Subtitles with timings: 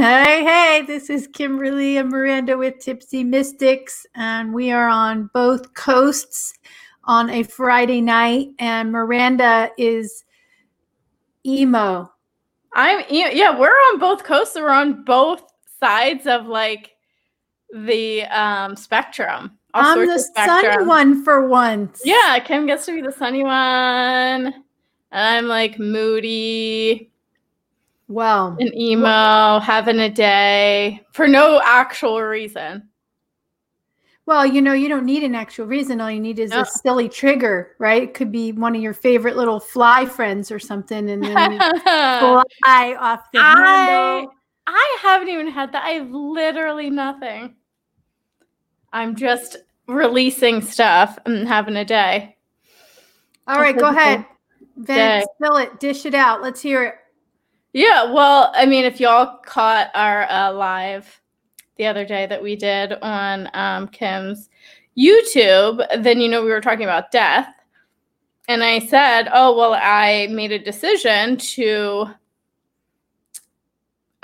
[0.00, 5.74] Hey, hey, this is Kimberly and Miranda with Tipsy Mystics, and we are on both
[5.74, 6.54] coasts
[7.04, 8.48] on a Friday night.
[8.58, 10.24] And Miranda is
[11.44, 12.10] emo.
[12.72, 14.56] I'm yeah, we're on both coasts.
[14.56, 15.42] We're on both
[15.80, 16.92] sides of like
[17.70, 19.58] the um spectrum.
[19.74, 20.72] all I'm the spectrum.
[20.76, 22.00] sunny one for once.
[22.06, 23.52] Yeah, Kim gets to be the sunny one.
[23.52, 24.54] And
[25.12, 27.09] I'm like moody
[28.10, 32.88] Well, An emo, having a day for no actual reason.
[34.26, 36.00] well, you know, you don't need an actual reason.
[36.00, 36.62] All you need is No.
[36.62, 38.02] a silly trigger, right?
[38.02, 42.96] It could be one of your favorite little fly friends or something, and then fly
[42.98, 44.32] off the I handle.
[44.66, 45.84] I haven't even had that.
[45.84, 47.54] I have literally nothing.
[48.92, 52.36] I'm just releasing stuff and having a day.
[53.46, 54.26] All right, go ahead.
[54.76, 56.42] Vent, spill it, dish it out.
[56.42, 56.94] Let's hear it.
[57.72, 61.20] Yeah, well, I mean, if y'all caught our uh, live
[61.76, 64.48] the other day that we did on um, Kim's
[64.98, 67.48] YouTube, then you know we were talking about death.
[68.48, 72.06] And I said, oh, well, I made a decision to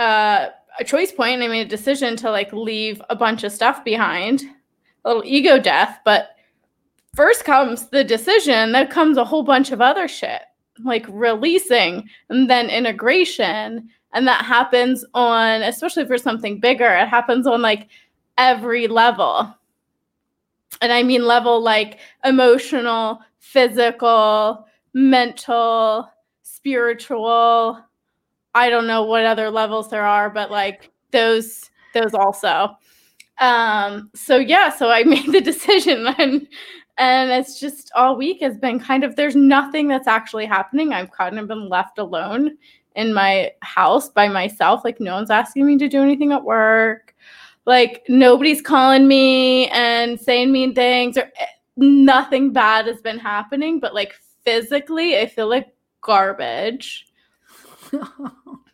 [0.00, 0.47] uh,
[0.80, 3.84] a choice point, and I made a decision to like leave a bunch of stuff
[3.84, 4.42] behind,
[5.05, 6.00] a little ego death.
[6.05, 6.30] But
[7.14, 10.42] first comes the decision, then comes a whole bunch of other shit,
[10.85, 13.89] like releasing and then integration.
[14.15, 17.89] And that happens on, especially for something bigger, it happens on like
[18.39, 19.55] every level.
[20.81, 26.11] And I mean level like emotional, physical, mental,
[26.43, 27.79] spiritual.
[28.55, 32.77] I don't know what other levels there are, but like those those also.
[33.39, 36.47] Um so yeah, so I made the decision and
[36.98, 40.92] and it's just all week has been kind of there's nothing that's actually happening.
[40.92, 42.56] I've kind of been left alone
[42.94, 44.83] in my house by myself.
[44.84, 47.14] Like no one's asking me to do anything at work.
[47.67, 51.46] Like nobody's calling me and saying mean things or eh,
[51.77, 54.14] nothing bad has been happening, but like
[54.45, 57.06] physically I feel like garbage.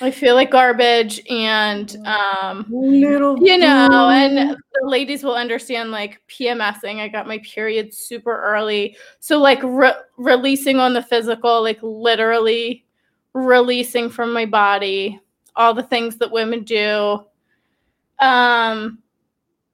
[0.00, 6.20] I feel like garbage and um Little, you know, and the ladies will understand like
[6.28, 7.00] PMSing.
[7.00, 8.96] I got my period super early.
[9.20, 12.84] So, like, re- releasing on the physical, like, literally
[13.32, 15.20] releasing from my body
[15.56, 17.24] all the things that women do.
[18.18, 18.98] Um,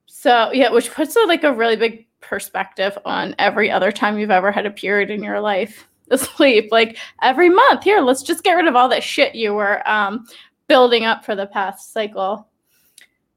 [0.06, 4.30] so yeah, which puts a, like a really big perspective on every other time you've
[4.30, 5.88] ever had a period in your life.
[6.12, 7.84] Asleep, like every month.
[7.84, 10.26] Here, let's just get rid of all that shit you were um,
[10.68, 12.48] building up for the past cycle.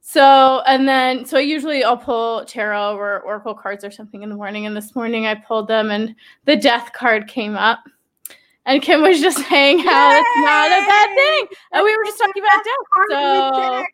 [0.08, 4.36] So, and then, so usually I'll pull tarot or oracle cards or something in the
[4.36, 4.68] morning.
[4.68, 6.16] And this morning I pulled them and
[6.46, 7.80] the death card came up.
[8.68, 11.48] And Kim was just saying how it's not a bad thing.
[11.74, 13.84] And we were just talking about death.
[13.84, 13.86] So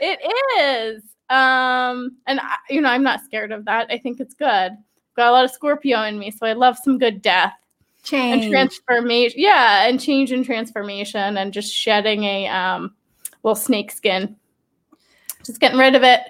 [0.00, 0.18] it
[0.58, 1.02] is.
[1.28, 3.86] Um, and I, you know, I'm not scared of that.
[3.90, 4.72] I think it's good.
[5.14, 7.54] Got a lot of Scorpio in me, so I love some good death
[8.18, 9.40] and transformation.
[9.40, 12.94] Yeah, and change and transformation, and just shedding a um,
[13.42, 14.36] little snake skin.
[15.44, 16.20] Just getting rid of it.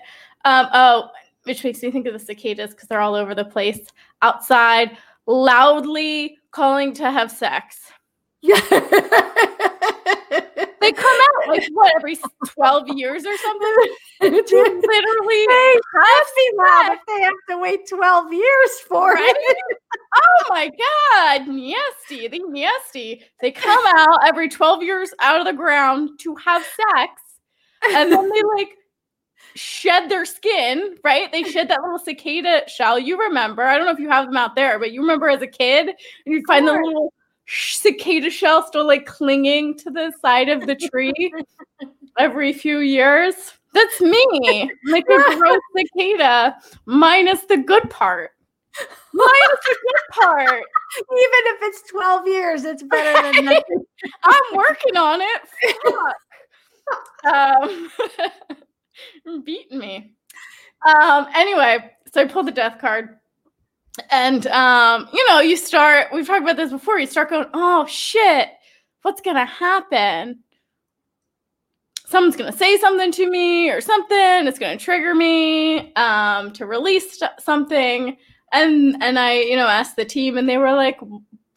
[0.44, 1.10] Um, oh,
[1.44, 3.80] which makes me think of the cicadas because they're all over the place
[4.22, 4.96] outside,
[5.26, 7.92] loudly calling to have sex.
[10.80, 13.76] They come out like what every twelve years or something.
[14.20, 17.00] To literally Hey, have be loud sex.
[17.00, 19.34] if they have to wait 12 years for Right?
[19.34, 19.56] it.
[20.14, 22.28] oh my god, nasty.
[22.28, 23.22] They nasty.
[23.40, 27.12] They come out every 12 years out of the ground to have sex.
[27.94, 28.76] And then they like
[29.54, 31.32] shed their skin, right?
[31.32, 32.98] They shed that little cicada shell.
[32.98, 33.62] You remember.
[33.62, 35.88] I don't know if you have them out there, but you remember as a kid
[35.88, 35.94] and
[36.26, 37.12] you'd find the little
[37.50, 41.32] cicada shell still like clinging to the side of the tree
[42.18, 43.34] every few years.
[43.72, 46.56] That's me, like a gross cicada,
[46.86, 48.32] minus the good part.
[49.12, 50.48] Minus the good part.
[50.48, 50.62] Even
[51.12, 53.84] if it's 12 years, it's better than nothing.
[54.24, 55.42] I'm working on it.
[55.84, 57.32] Fuck.
[57.32, 57.90] Um,
[59.44, 60.14] beating me.
[60.86, 63.19] Um, anyway, so I pulled the death card.
[64.10, 67.86] And um, you know, you start, we've talked about this before, you start going, oh
[67.86, 68.48] shit,
[69.02, 70.40] what's gonna happen?
[72.06, 77.18] Someone's gonna say something to me or something, it's gonna trigger me um to release
[77.18, 78.16] st- something.
[78.52, 80.98] And and I, you know, asked the team and they were like,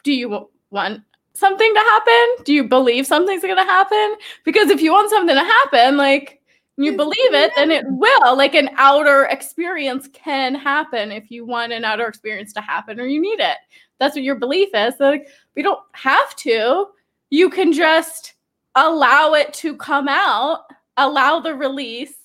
[0.03, 1.01] Do you want
[1.33, 2.43] something to happen?
[2.45, 4.15] Do you believe something's gonna happen?
[4.43, 6.42] Because if you want something to happen, like
[6.77, 8.35] you believe it, then it will.
[8.35, 13.05] Like an outer experience can happen if you want an outer experience to happen or
[13.05, 13.57] you need it.
[13.99, 14.97] That's what your belief is.
[14.97, 16.87] So, like we don't have to.
[17.29, 18.33] You can just
[18.75, 20.61] allow it to come out
[20.97, 22.15] allow the release,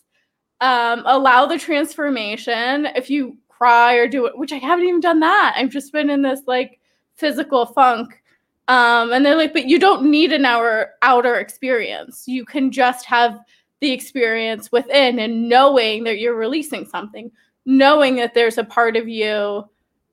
[0.61, 2.87] um, allow the transformation.
[2.97, 5.55] If you cry or do it, which I haven't even done that.
[5.57, 6.79] I've just been in this like
[7.15, 8.23] physical funk.
[8.69, 12.25] Um, and they're like, but you don't need an hour outer experience.
[12.27, 13.41] You can just have
[13.81, 17.31] the experience within and knowing that you're releasing something,
[17.65, 19.65] knowing that there's a part of you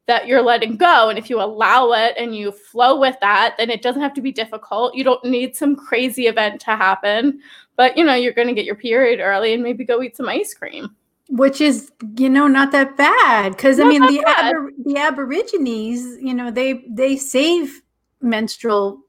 [0.07, 1.09] that you're letting go.
[1.09, 4.21] And if you allow it and you flow with that, then it doesn't have to
[4.21, 4.95] be difficult.
[4.95, 7.39] You don't need some crazy event to happen,
[7.75, 10.29] but you know, you're going to get your period early and maybe go eat some
[10.29, 10.95] ice cream.
[11.29, 16.35] Which is, you know, not that bad because I mean, the aber- the Aborigines, you
[16.35, 17.81] know, they they save
[18.21, 18.99] menstrual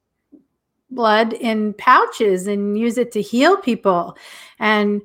[0.90, 4.16] blood in pouches and use it to heal people,
[4.58, 5.02] and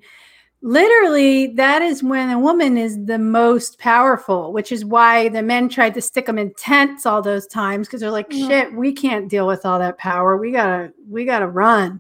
[0.62, 5.68] literally that is when a woman is the most powerful which is why the men
[5.68, 8.48] tried to stick them in tents all those times because they're like mm-hmm.
[8.48, 12.00] shit we can't deal with all that power we gotta we gotta run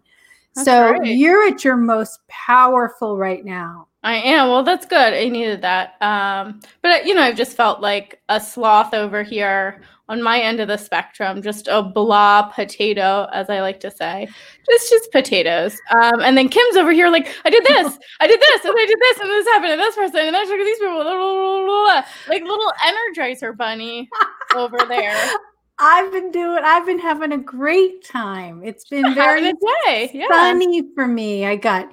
[0.53, 1.05] that's so right.
[1.05, 6.01] you're at your most powerful right now i am well that's good i needed that
[6.01, 9.81] um but you know i've just felt like a sloth over here
[10.11, 14.27] on my end of the spectrum, just a blah potato, as I like to say,
[14.69, 15.79] just just potatoes.
[15.89, 18.85] Um, and then Kim's over here, like I did this, I did this, and I
[18.85, 21.15] did this, and this happened, and this person, and then look at these people, blah,
[21.15, 24.09] blah, blah, like little Energizer bunny
[24.53, 25.15] over there.
[25.79, 26.59] I've been doing.
[26.61, 28.63] I've been having a great time.
[28.65, 29.53] It's been very
[29.85, 30.11] day.
[30.13, 30.27] Yeah.
[30.27, 31.45] funny for me.
[31.45, 31.89] I got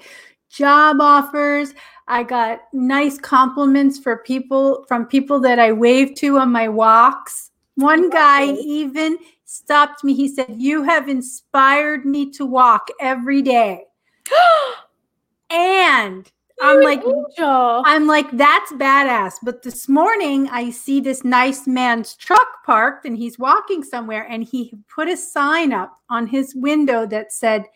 [0.59, 1.73] job offers.
[2.09, 7.53] I got nice compliments for people from people that I waved to on my walks.
[7.77, 10.15] One guy even stopped me.
[10.15, 13.85] He said, You have inspired me to walk every day.
[15.51, 16.29] and
[16.61, 17.83] I'm like, angel.
[17.85, 19.35] I'm like, that's badass.
[19.45, 24.43] But this morning I see this nice man's truck parked and he's walking somewhere and
[24.43, 27.67] he put a sign up on his window that said,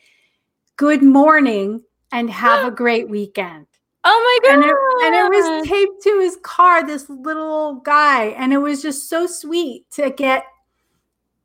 [0.76, 1.82] Good morning
[2.12, 3.66] and have a great weekend.
[4.04, 4.54] Oh my god!
[4.54, 6.84] And it, and it, was taped to his car.
[6.84, 10.44] This little guy, and it was just so sweet to get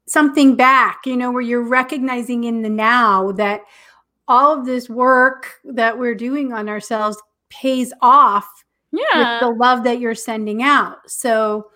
[0.07, 1.01] something back.
[1.05, 3.61] You know, where you're recognizing in the now that
[4.27, 7.17] all of this work that we're doing on ourselves
[7.49, 8.47] pays off.
[8.91, 11.09] Yeah, with the love that you're sending out.
[11.11, 11.69] So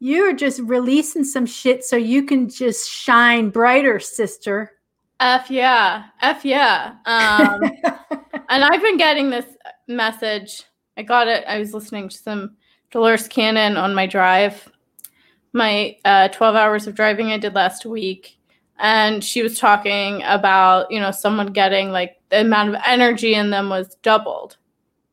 [0.00, 4.72] you're just releasing some shit so you can just shine brighter, sister.
[5.20, 6.94] F yeah, F yeah.
[7.04, 7.60] Um,
[8.50, 9.46] and I've been getting this
[9.88, 10.64] message.
[10.96, 11.44] I got it.
[11.46, 12.56] I was listening to some
[12.90, 14.68] Dolores Cannon on my drive,
[15.52, 18.36] my uh, 12 hours of driving I did last week.
[18.80, 23.50] And she was talking about, you know, someone getting like the amount of energy in
[23.50, 24.56] them was doubled,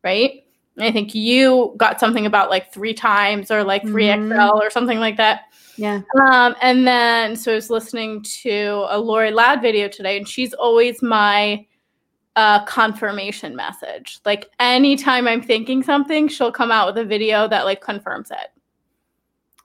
[0.04, 0.44] right?
[0.75, 4.57] And I think you got something about like three times or like 3XL mm-hmm.
[4.57, 5.42] or something like that.
[5.75, 6.01] Yeah.
[6.19, 10.54] Um, and then so I was listening to a Lori Ladd video today, and she's
[10.54, 11.67] always my
[12.38, 14.19] a confirmation message.
[14.24, 18.51] Like anytime I'm thinking something, she'll come out with a video that like confirms it.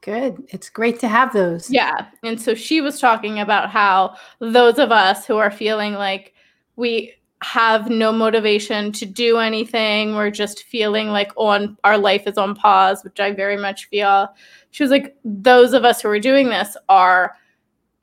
[0.00, 0.42] Good.
[0.48, 1.70] It's great to have those.
[1.70, 2.06] Yeah.
[2.24, 6.32] And so she was talking about how those of us who are feeling like
[6.76, 12.38] we have no motivation to do anything, we're just feeling like on our life is
[12.38, 14.34] on pause, which I very much feel.
[14.70, 17.36] She was like, those of us who are doing this are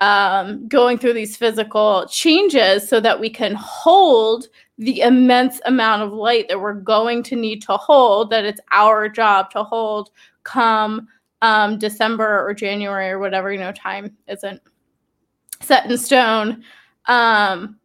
[0.01, 6.13] um, going through these physical changes so that we can hold the immense amount of
[6.13, 10.11] light that we're going to need to hold, that it's our job to hold
[10.43, 11.07] come
[11.41, 14.61] um, December or January or whatever, you know, time isn't
[15.61, 16.63] set in stone
[17.07, 17.77] um,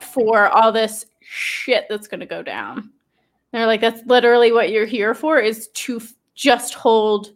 [0.00, 2.78] for all this shit that's going to go down.
[2.78, 7.32] And they're like, that's literally what you're here for is to f- just hold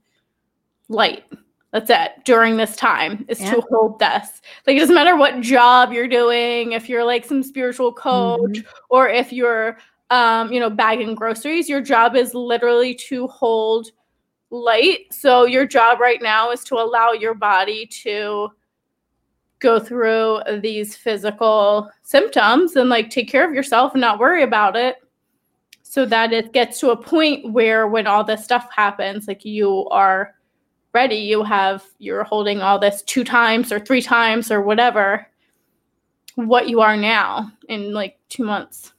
[0.89, 1.25] light
[1.75, 3.53] that's it during this time is yeah.
[3.53, 4.41] to hold this.
[4.65, 8.69] Like it doesn't matter what job you're doing, if you're like some spiritual coach mm-hmm.
[8.91, 9.77] or if you're
[10.11, 13.89] um, you know, bagging groceries, your job is literally to hold
[14.51, 15.13] light.
[15.13, 18.51] So your job right now is to allow your body to
[19.59, 24.77] go through these physical symptoms and like take care of yourself and not worry about
[24.77, 24.99] it
[25.83, 29.89] so that it gets to a point where when all this stuff happens like you
[29.89, 30.35] are
[30.95, 35.27] ready, you have you're holding all this two times or three times or whatever
[36.37, 38.93] what you are now in like two months.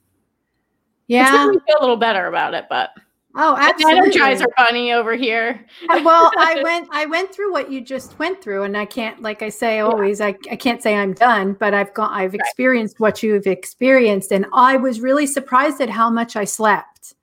[1.07, 2.91] Yeah, me feel a little better about it, but
[3.35, 5.63] oh, absolutely, Energizer Bunny over here.
[5.87, 9.43] Well, I went I went through what you just went through, and I can't, like
[9.43, 10.27] I say always, yeah.
[10.27, 12.39] I, I can't say I'm done, but I've gone I've right.
[12.39, 17.13] experienced what you've experienced, and I was really surprised at how much I slept.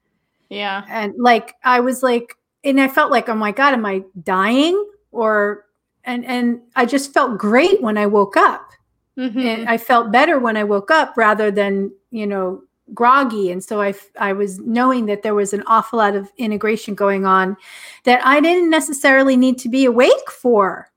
[0.49, 4.03] Yeah, and like I was like and I felt like, oh my God, am I
[4.23, 4.87] dying?
[5.11, 5.67] Or
[6.05, 8.71] and and I just felt great when I woke up.
[9.19, 9.39] Mm-hmm.
[9.39, 12.63] And I felt better when I woke up rather than, you know,
[12.95, 16.95] groggy and so I, I was knowing that there was an awful lot of integration
[16.95, 17.57] going on
[18.05, 20.91] that i didn't necessarily need to be awake for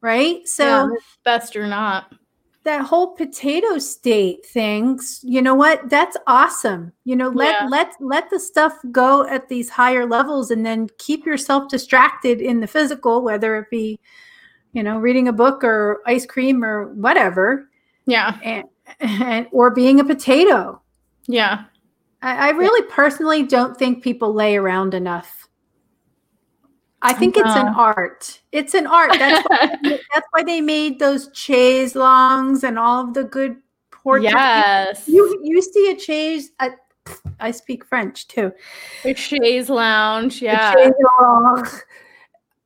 [0.00, 0.88] right so yeah,
[1.24, 2.14] best or not
[2.64, 5.88] that whole potato state things you know what?
[5.88, 6.92] That's awesome.
[7.04, 7.68] You know let Yeah.
[7.68, 12.60] let let the stuff go at these higher levels and then keep yourself distracted in
[12.60, 13.98] the physical whether it be
[14.72, 17.68] you know reading a book or ice cream or whatever.
[18.06, 18.38] Yeah.
[18.42, 18.64] And,
[19.00, 20.80] and or being a potato.
[21.26, 21.64] Yeah.
[22.22, 25.48] I, I really personally don't think people lay around enough
[27.02, 28.40] i think it's an art.
[28.52, 29.12] It's an art.
[29.18, 29.78] That's why,
[30.12, 33.56] that's why they made those chaise longues and all of the good
[33.90, 34.34] portraits.
[34.34, 35.08] Yes.
[35.08, 36.72] You you see a chaise I,
[37.38, 38.52] I speak french too.
[39.02, 40.74] The chaise lounge A yeah.
[40.74, 41.82] chaise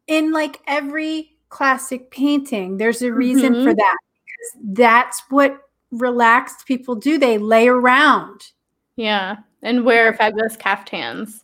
[0.06, 3.76] in like every classic painting there's a reason for Mhm.
[3.76, 5.58] that because that's what
[5.92, 7.18] relaxed people do.
[7.18, 8.52] They lay around.
[8.96, 11.43] Yeah and wear fabulous caftans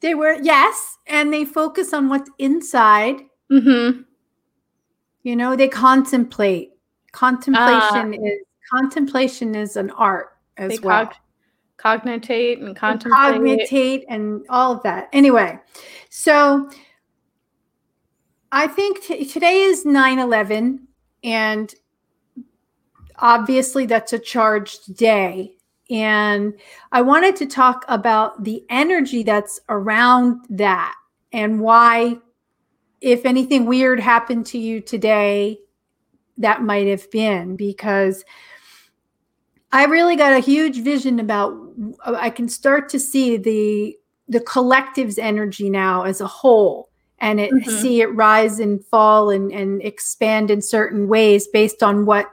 [0.00, 3.16] they were yes and they focus on what's inside.
[3.52, 4.02] Mm-hmm.
[5.22, 6.70] You know they contemplate.
[7.12, 8.38] Contemplation is
[8.72, 11.14] contemplation is an art as well cog-
[11.76, 13.18] cognitate and And contemplate.
[13.34, 15.08] cognitate and all of that.
[15.12, 15.58] Anyway
[16.08, 16.68] so
[18.52, 20.78] i think t- today is 9-11
[21.24, 21.74] and
[23.18, 25.56] obviously that's a charged day
[25.90, 26.54] and
[26.92, 30.94] i wanted to talk about the energy that's around that
[31.32, 32.16] and why
[33.00, 35.58] if anything weird happened to you today
[36.38, 38.24] that might have been because
[39.72, 41.54] i really got a huge vision about
[42.06, 43.96] i can start to see the
[44.28, 47.80] the collective's energy now as a whole and it Mhm.
[47.80, 52.30] see it rise and fall and and expand in certain ways based on what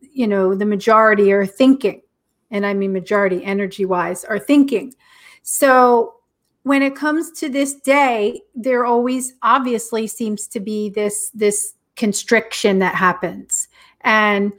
[0.00, 2.02] you know the majority are thinking
[2.50, 4.94] and i mean majority energy wise are thinking
[5.42, 6.14] so
[6.62, 12.78] when it comes to this day there always obviously seems to be this this constriction
[12.78, 13.68] that happens
[14.02, 14.52] and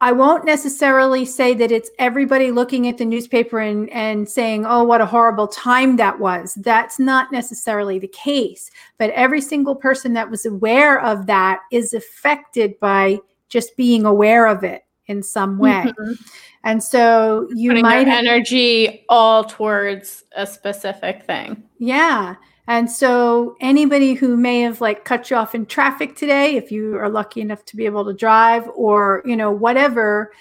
[0.00, 4.84] I won't necessarily say that it's everybody looking at the newspaper and, and saying, oh,
[4.84, 6.54] what a horrible time that was.
[6.54, 8.70] That's not necessarily the case.
[8.98, 14.46] But every single person that was aware of that is affected by just being aware
[14.46, 15.92] of it in some way.
[15.98, 16.18] Mhm.
[16.64, 22.34] And so you putting might have energy all towards a specific thing Yeah.
[22.66, 26.98] And so anybody who may have like cut you off in traffic today, if you
[26.98, 30.32] are lucky enough to be able to drive or, you know, whatever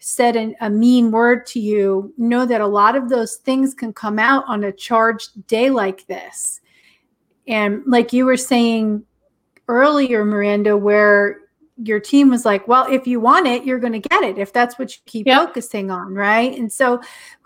[0.00, 3.92] said an, a mean word to you, know that a lot of those things can
[3.92, 6.60] come out on a charged day like this.
[7.46, 9.04] And like you were saying
[9.68, 11.42] earlier, Miranda, where
[11.76, 14.52] your team was like, well, if you want it, you're going to get it if
[14.52, 15.48] that's what you keep Yep.
[15.48, 16.14] focusing on.
[16.14, 16.58] Right.
[16.58, 17.00] And so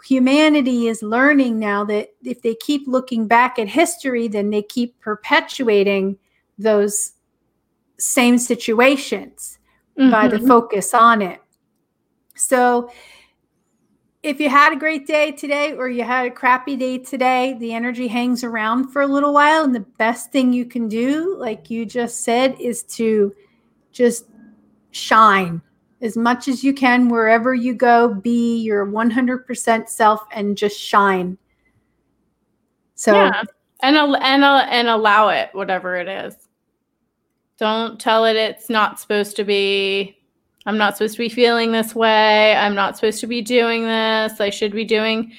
[0.06, 4.98] humanity is learning now that if they keep looking back at history, then they keep
[5.00, 6.16] perpetuating
[6.58, 7.12] those
[7.98, 9.58] same situations
[9.96, 10.46] by the Mhm.
[10.46, 11.40] focus on it.
[12.36, 12.88] So
[14.22, 17.72] if you had a great day today or you had a crappy day today, the
[17.72, 19.64] energy hangs around for a little while.
[19.64, 23.34] And the best thing you can do, like you just said, is to
[23.92, 24.26] just
[24.90, 25.60] shine
[26.02, 28.14] as much as you can wherever you go.
[28.14, 31.36] Be your 100% self and just shine.
[32.94, 33.42] So, yeah.
[33.82, 36.36] And and and allow it whatever it is.
[37.58, 40.18] Don't tell it it's not supposed to be
[40.66, 42.54] i'm not supposed to be feeling this way.
[42.54, 44.38] I'm not supposed to be doing this.
[44.40, 45.32] I should be doing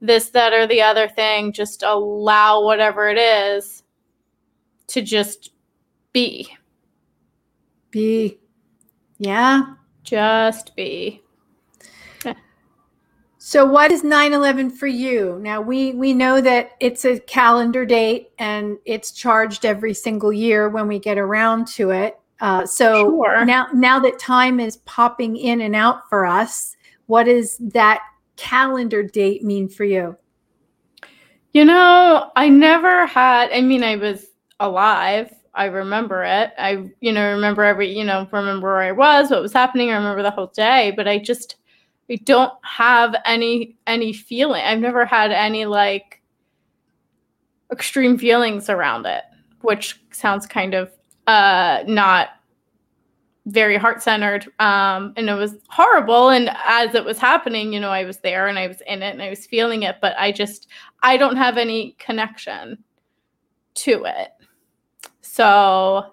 [0.00, 1.52] this that or the other thing.
[1.52, 3.82] Just allow whatever it is
[4.88, 5.52] to just
[6.14, 6.50] be
[7.92, 8.40] be,
[9.18, 9.74] yeah.
[10.02, 11.22] just be
[13.44, 15.38] So what is 9/11 for you?
[15.42, 20.68] Now we we know that it's a calendar date and it's charged every single year
[20.68, 22.20] when we get around to it.
[22.40, 23.44] Uh, so Sure.
[23.44, 28.00] now now that time is popping in and out for us, what does that
[28.36, 30.16] calendar date mean for you?
[31.52, 34.24] You know, I never had, I mean, I was
[34.60, 35.34] alive.
[35.54, 36.52] I remember it.
[36.58, 39.90] I, you know, remember every, you know, remember where I was, what was happening.
[39.90, 41.56] I remember the whole day, but I just,
[42.10, 44.62] I don't have any, any feeling.
[44.64, 46.22] I've never had any like
[47.70, 49.24] extreme feelings around it,
[49.60, 50.90] which sounds kind of,
[51.26, 52.30] uh, not
[53.46, 54.46] very heart centered.
[54.58, 56.30] Um, and it was horrible.
[56.30, 59.10] And as it was happening, you know, I was there and I was in it
[59.10, 60.68] and I was feeling it, but I just,
[61.02, 62.82] I don't have any connection
[63.74, 64.28] to it.
[65.32, 66.12] So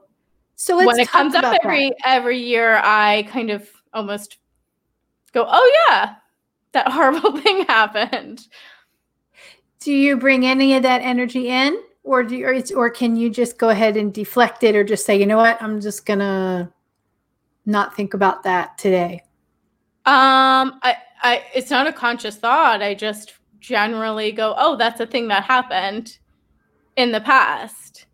[0.55, 1.95] So when it comes up every that.
[2.05, 4.37] every year, I kind of almost
[5.33, 6.15] go, "Oh yeah,
[6.71, 8.47] that horrible thing happened.
[9.81, 11.81] Do you bring any of that energy in?
[12.03, 15.05] Or do you, or, or can you just go ahead and deflect it or just
[15.05, 16.71] say, you know what, I'm just gonna
[17.65, 19.23] not think about that today?
[20.05, 22.81] Um, I, I, it's not a conscious thought.
[22.81, 26.19] I just generally go, oh, that's a thing that happened
[26.95, 28.05] in the past.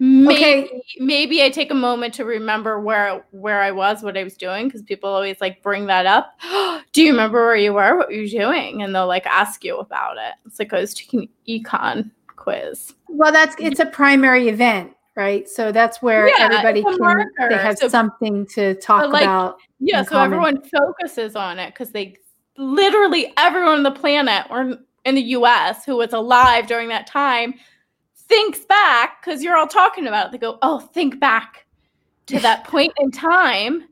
[0.00, 0.82] Maybe, okay.
[0.98, 4.68] maybe I take a moment to remember where where I was, what I was doing,
[4.68, 6.38] because people always like bring that up.
[6.92, 8.82] Do you remember where you were, what you were doing?
[8.82, 10.34] And they'll like ask you about it.
[10.46, 12.94] It's like I was taking econ quiz.
[13.08, 15.48] Well, that's it's a primary event, right?
[15.48, 19.58] So that's where yeah, everybody can they have so, something to talk like, about.
[19.80, 20.26] Yeah, so common.
[20.26, 22.16] everyone focuses on it because they
[22.56, 27.54] literally everyone on the planet or in the US who was alive during that time
[28.28, 30.32] thinks back because you're all talking about it.
[30.32, 31.66] They go, Oh, think back
[32.26, 33.84] to that point in time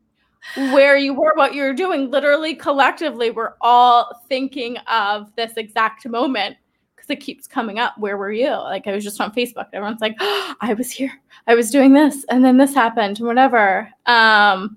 [0.55, 2.11] where you were, what you were doing.
[2.11, 6.57] Literally, collectively, we're all thinking of this exact moment
[6.95, 7.99] because it keeps coming up.
[7.99, 8.51] Where were you?
[8.51, 9.67] Like, I was just on Facebook.
[9.73, 11.13] Everyone's like, oh, I was here.
[11.47, 12.25] I was doing this.
[12.31, 13.91] And then this happened, whatever.
[14.07, 14.77] Um,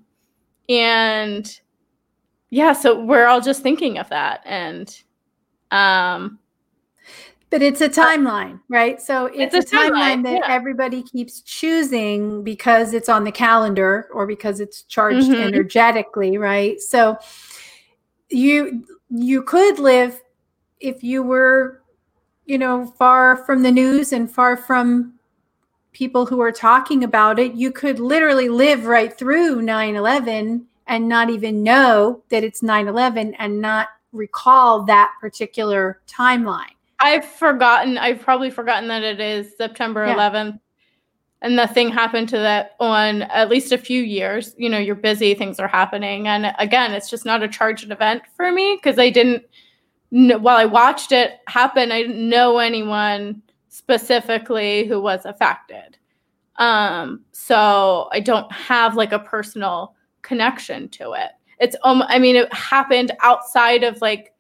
[0.67, 1.59] and
[2.49, 4.41] yeah, so we're all just thinking of that.
[4.45, 4.95] And,
[5.71, 6.39] um,
[7.49, 9.01] but it's a timeline, right?
[9.01, 10.53] So it's, it's a, a, timeline, timeline that yeah.
[10.53, 15.41] everybody keeps choosing because it's on the calendar or because it's charged mm-hmm.
[15.41, 16.79] energetically, right?
[16.79, 17.17] So
[18.29, 20.21] you you could live
[20.79, 21.81] if you were,
[22.45, 25.15] you know, far from the news and far from
[25.91, 31.31] people who are talking about it, you could literally live right through 9/11 and not
[31.31, 37.97] even know that it's 9/11 and not recall that particular timeline I've forgotten.
[37.97, 40.15] I've probably forgotten that it is September yeah.
[40.15, 40.59] 11th,
[41.41, 44.53] and nothing happened to that on at least a few years.
[44.57, 48.23] You know, you're busy, things are happening, and again, it's just not a charged event
[48.35, 49.43] for me because I didn't.
[50.11, 55.97] Know, while I watched it happen, I didn't know anyone specifically who was affected.
[56.55, 61.31] Um, so I don't have like a personal connection to it.
[61.59, 64.33] It's um, I mean, it happened outside of like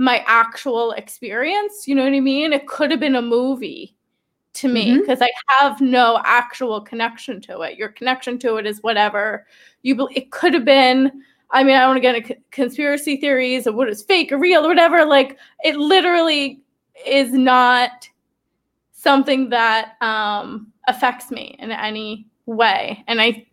[0.00, 1.86] my actual experience.
[1.86, 2.54] You know what I mean?
[2.54, 3.94] It could have been a movie
[4.54, 5.24] to me because mm-hmm.
[5.50, 7.76] I have no actual connection to it.
[7.76, 9.46] Your connection to it is whatever
[9.82, 10.16] you believe.
[10.16, 11.22] It could have been.
[11.50, 14.38] I mean, I don't want to get into conspiracy theories of what is fake or
[14.38, 15.04] real or whatever.
[15.04, 16.62] Like, it literally
[17.06, 18.08] is not
[18.92, 23.04] something that um, affects me in any way.
[23.06, 23.46] And I,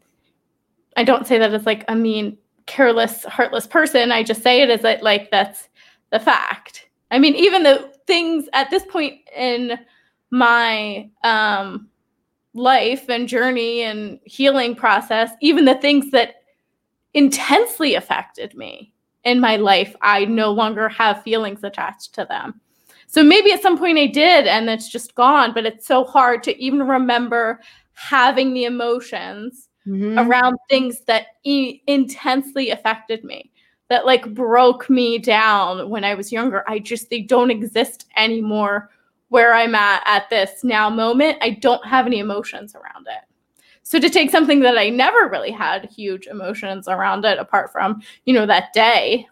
[0.96, 4.14] I don't say that as like a mean, careless, heartless person.
[4.14, 5.68] I just say it as like that's
[6.12, 6.90] the fact.
[7.12, 9.80] I mean, even the things at this point in
[10.32, 11.90] my um,
[12.54, 16.36] life and journey and healing process, even the things that
[17.14, 18.94] intensely affected me
[19.24, 22.60] in my life, I no longer have feelings attached to them.
[23.08, 26.44] So maybe at some point I did and it's just gone, but it's so hard
[26.44, 27.62] to even remember
[27.94, 30.20] having the emotions mm-hmm.
[30.20, 33.52] around things that e- intensely affected me
[33.90, 36.64] that like broke me down when I was younger.
[36.68, 38.90] I just they don't exist anymore
[39.30, 41.38] where I'm at at this now moment.
[41.42, 43.24] I don't have any emotions around it.
[43.84, 48.02] So to take something that I never really had huge emotions around it apart from,
[48.26, 49.28] you know, that day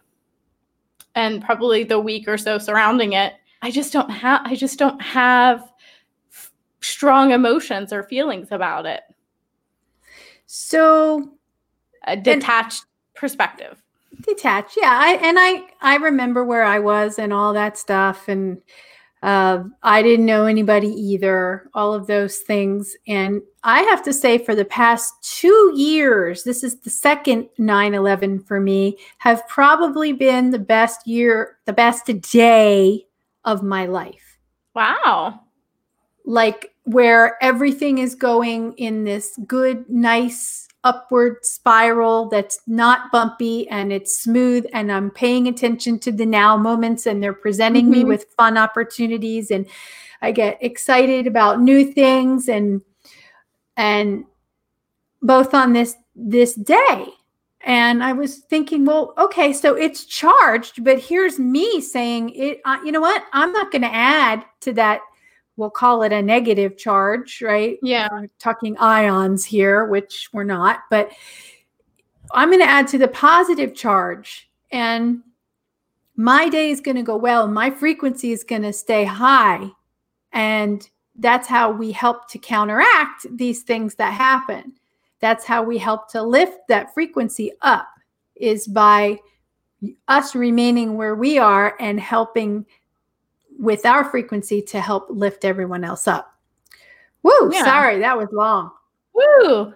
[1.14, 5.00] and probably the week or so surrounding it, I just don't have I just don't
[5.02, 5.70] have
[6.30, 9.02] f- strong emotions or feelings about it.
[10.46, 11.32] So
[12.06, 13.82] a detached and- perspective
[14.22, 18.58] detached yeah i and i i remember where i was and all that stuff and
[19.22, 24.38] uh, i didn't know anybody either all of those things and i have to say
[24.38, 30.50] for the past two years this is the second 9-11 for me have probably been
[30.50, 33.06] the best year the best day
[33.46, 34.38] of my life.
[34.74, 35.40] Wow.
[36.26, 43.92] Like where everything is going in this good nice upward spiral that's not bumpy and
[43.92, 47.92] it's smooth and I'm paying attention to the now moments and they're presenting mm-hmm.
[47.92, 49.66] me with fun opportunities and
[50.22, 52.82] I get excited about new things and
[53.76, 54.26] and
[55.20, 57.08] both on this this day
[57.62, 62.60] and I was thinking, well, okay, so it's charged, but here's me saying it.
[62.64, 63.24] Uh, you know what?
[63.32, 65.00] I'm not going to add to that
[65.56, 67.78] we'll call it a negative charge, right?
[67.82, 68.08] Yeah.
[68.10, 71.10] We're talking ions here, which we're not, but
[72.32, 75.22] I'm going to add to the positive charge and
[76.16, 77.46] my day is going to go well.
[77.46, 79.70] My frequency is going to stay high.
[80.32, 80.88] And
[81.18, 84.72] that's how we help to counteract these things that happen.
[85.20, 87.88] That's how we help to lift that frequency up
[88.34, 89.18] is by
[90.08, 92.66] us remaining where we are and helping
[93.58, 96.34] with our frequency to help lift everyone else up.
[97.22, 97.64] Woo, Yeah.
[97.64, 98.70] sorry, that was long.
[99.12, 99.74] Woo.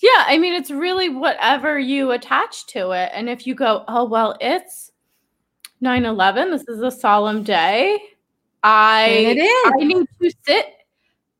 [0.00, 3.10] Yeah, I mean, it's really whatever you attach to it.
[3.12, 4.92] And if you go, oh, well, it's
[5.80, 7.98] 9 11, this is a solemn day.
[8.62, 9.72] I, And it is.
[9.80, 10.66] I need to sit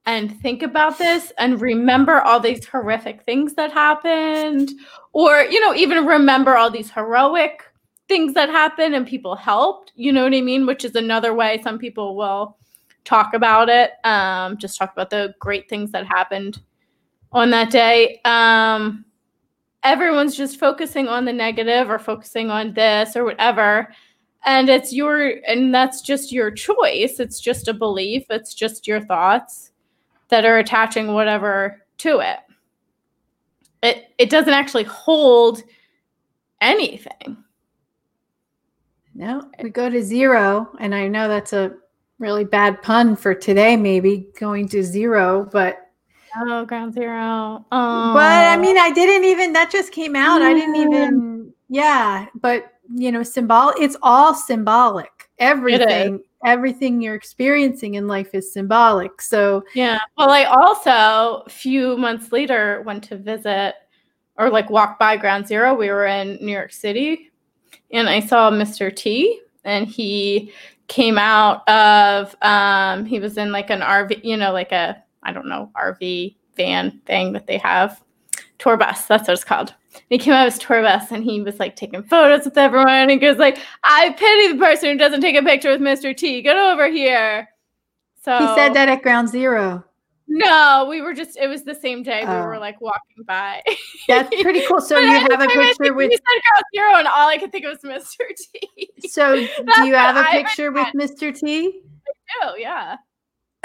[0.07, 4.71] and think about this and remember all these horrific things that happened,
[5.13, 7.63] or, you know, even remember all these heroic
[8.09, 10.67] things that happened and people helped, you know what I mean?
[10.67, 12.57] Which is another way some people will
[13.05, 13.93] talk about it.
[14.05, 16.61] Um, just talk about the great things that happened
[17.33, 18.21] on that day.
[18.25, 19.05] Um,
[19.83, 23.93] everyone's just focusing on the negative or focusing on this or whatever.
[24.45, 27.21] And it's your, and that's just your choice.
[27.21, 28.25] It's just a belief.
[28.31, 29.73] It's just your thoughts
[30.29, 32.39] that are attaching whatever to it.
[33.83, 35.63] It, it doesn't actually hold
[36.61, 37.37] anything.
[39.19, 40.71] No, we go to zero.
[40.79, 41.75] And I know that's a
[42.21, 45.79] really bad pun for today, maybe going to zero, but
[46.37, 47.67] Oh, ground zero.
[47.73, 48.13] Oh.
[48.13, 50.41] But I mean, I didn't even, that just came out.
[50.41, 52.27] I didn't even, yeah.
[52.41, 55.11] But, you know, symbol, it's all symbolic.
[55.41, 59.21] Everything, everything you're experiencing in life is symbolic.
[59.21, 59.99] So, Yeah.
[60.17, 63.75] Well, I also a few months later went to visit
[64.37, 65.75] or like walk by Ground Zero.
[65.75, 67.28] We were in New York City
[67.91, 68.95] and I saw Mr.
[68.95, 70.53] T and he
[70.89, 75.33] came out of um he was in like an RV, you know, like a I
[75.33, 78.03] don't know, RV van thing that they have.
[78.59, 79.75] Tour bus, that's what it's called.
[79.95, 82.59] And he came out of his tour bus and he was like taking photos with
[82.59, 82.89] everyone.
[82.89, 86.17] And he goes like, I pity the person who doesn't take a picture with Mr.
[86.17, 86.43] T.
[86.43, 87.49] Get over here.
[88.23, 89.85] So he said that at ground zero.
[90.29, 92.45] No, we were just, it was the same day we Oh.
[92.47, 93.63] were like walking by.
[94.09, 94.81] That's pretty cool.
[94.81, 97.65] So you have a picture with, You said Ground Zero, and all I could think
[97.65, 98.27] of was Mr.
[98.77, 98.91] T.
[99.09, 101.37] so do you have a picture with Mr.
[101.37, 101.81] T?
[102.43, 102.97] Oh, yeah.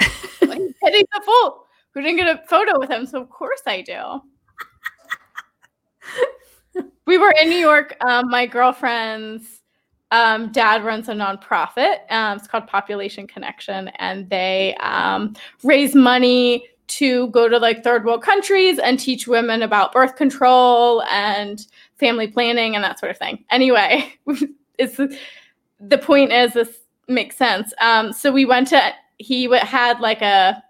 [0.00, 3.82] like, hitting the fool who didn't get a photo with him, so of course I
[3.82, 4.20] do.
[7.06, 7.96] we were in New York.
[8.04, 9.53] Um, my girlfriend's
[10.10, 12.10] um, dad runs a nonprofit.
[12.10, 18.04] Um, it's called Population Connection, and they um, raise money to go to like third
[18.04, 23.18] world countries and teach women about birth control and family planning and that sort of
[23.18, 23.44] thing.
[23.50, 24.12] Anyway,
[24.78, 25.00] it's
[25.80, 27.72] the point is this makes sense.
[27.80, 30.62] Um, so we went to he had like a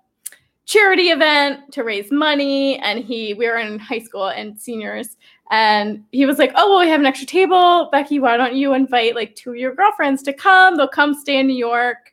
[0.66, 5.16] charity event to raise money and he we were in high school and seniors
[5.50, 7.88] and he was like oh well we have an extra table.
[7.92, 10.76] Becky why don't you invite like two of your girlfriends to come?
[10.76, 12.12] They'll come stay in new york.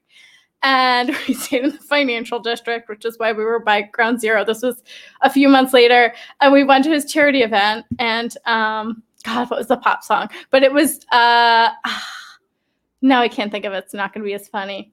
[0.64, 4.44] And we stayed in the financial district which is why we were by ground zero.
[4.44, 4.84] This was
[5.22, 6.14] a few months later.
[6.42, 10.30] And we went to his charity event and um god what was the pop song?
[10.50, 11.70] But it was uh
[13.02, 13.84] now i can't think of it.
[13.86, 14.92] It's not going to be as funny.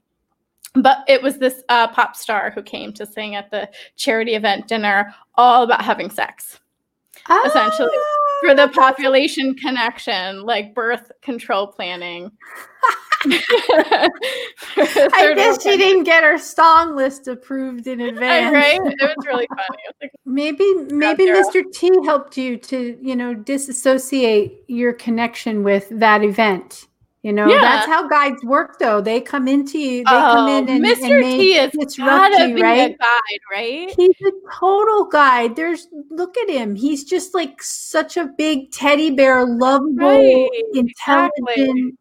[0.75, 4.69] But it was this uh, pop star who came to sing at the charity event
[4.69, 6.61] dinner all about having sex
[7.47, 12.31] Essentially, Ah, for the population connection like birth control planning
[13.27, 14.09] I
[15.35, 18.55] guess she didn't get her song list approved in advance.
[18.55, 21.65] right it was really funny was like, Maybe maybe Mr.
[21.73, 26.87] T helped you to, you know, disassociate your connection with that event.
[27.25, 27.61] You know, Yeah.
[27.61, 29.01] that's how guides work though.
[29.01, 32.55] They come into you, they come oh, in and, mr and t is gotta you,
[32.55, 32.99] be a right?
[32.99, 35.57] guide right He's a total guide.
[35.57, 36.77] There's look at him.
[36.77, 41.95] He's just like such a big teddy bear, lovable, Right, intelligent, exactly.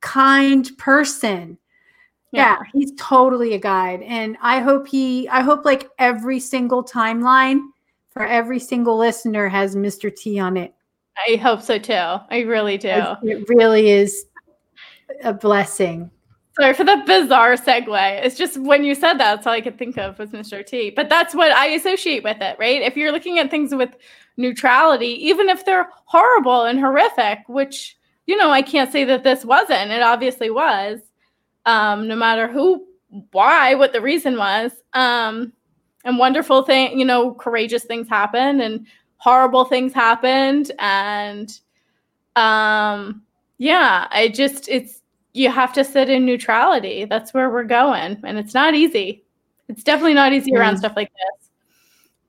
[0.00, 1.56] kind person.
[2.32, 4.02] Yeah, he's totally a guide.
[4.02, 7.60] And I hope he I hope like every single timeline
[8.10, 10.14] for every single listener has Mr.
[10.14, 10.74] T on it.
[11.28, 14.26] i hope so too i really do It, it really is
[15.22, 16.10] a blessing.
[16.58, 18.24] Sorry for the bizarre segue.
[18.24, 20.64] It's just when you said that, that's all I could think of was Mr.
[20.64, 20.90] T.
[20.90, 22.80] But that's what I associate with it, right?
[22.80, 23.96] If you're looking at things with
[24.36, 27.96] neutrality, even if they're horrible and horrific, which,
[28.26, 31.00] you know, I can't say that this wasn't, it obviously was,
[31.66, 32.86] um, no matter who,
[33.32, 34.70] why, what the reason was.
[34.92, 35.52] Um,
[36.04, 40.70] and wonderful thing, you know, courageous things happened and horrible things happened.
[40.78, 41.50] And
[42.36, 43.22] um,
[43.58, 45.00] yeah, I just, it's,
[45.34, 47.04] you have to sit in neutrality.
[47.04, 48.18] That's where we're going.
[48.24, 49.24] And it's not easy.
[49.68, 50.78] It's definitely not easy around Mm.
[50.78, 51.50] stuff like this.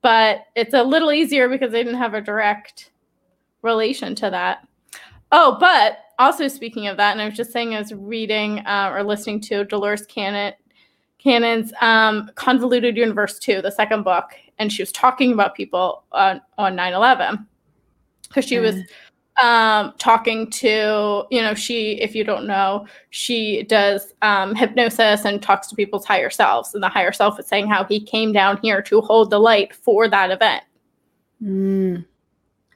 [0.02, 2.92] But it's a little easier because I didn't have a direct
[3.62, 4.68] relation to that.
[5.32, 8.92] Oh, but also speaking of that, and I was just saying I was reading uh,
[8.94, 10.54] or listening to Dolores Cannon,
[11.20, 16.42] Cannon's um, Convoluted Universe 2, the second book, and she was talking about people on,
[16.58, 17.46] on 9 11
[18.28, 18.86] because she was Mm.
[19.42, 25.42] Um, talking to, you know, she, if you don't know, she does um, hypnosis and
[25.42, 26.74] talks to people's higher selves.
[26.74, 29.76] And the higher self is saying how he came down here to hold the light
[29.76, 30.64] for that event.
[31.44, 32.06] Mm.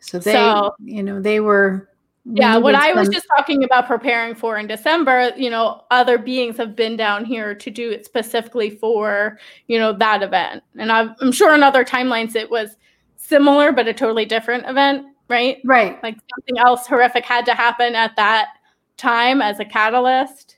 [0.01, 1.87] So they, so, you know, they were.
[2.31, 6.57] Yeah, what I was just talking about preparing for in December, you know, other beings
[6.57, 10.61] have been down here to do it specifically for, you know, that event.
[10.77, 12.75] And I'm, I'm sure in other timelines it was
[13.15, 15.57] similar, but a totally different event right?
[15.63, 16.01] Right.
[16.03, 18.49] Like something else horrific had to happen at that
[18.97, 20.57] time as a catalyst.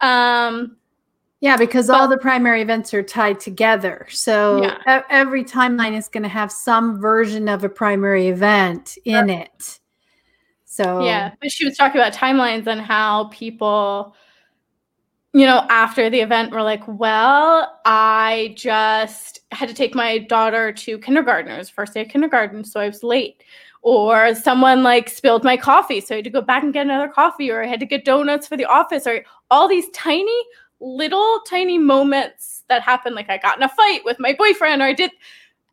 [0.00, 0.76] Um,
[1.40, 4.06] yeah, because but, all the primary events are tied together.
[4.10, 5.02] So yeah.
[5.10, 9.80] every timeline is going to have some version of a primary event in it.
[10.64, 14.14] So yeah, but she was talking about timelines and how people,
[15.34, 20.72] you know, after the event were like, "Well, I just had to take my daughter
[20.72, 21.52] to kindergarten.
[21.52, 23.42] It was first day of kindergarten, so I was late."
[23.82, 27.08] Or someone like spilled my coffee so i had to go back and get another
[27.08, 30.42] coffee or i had to get donuts for the office or all these tiny
[30.80, 34.86] little tiny moments that happened like i got in a fight with my boyfriend or
[34.86, 35.10] i did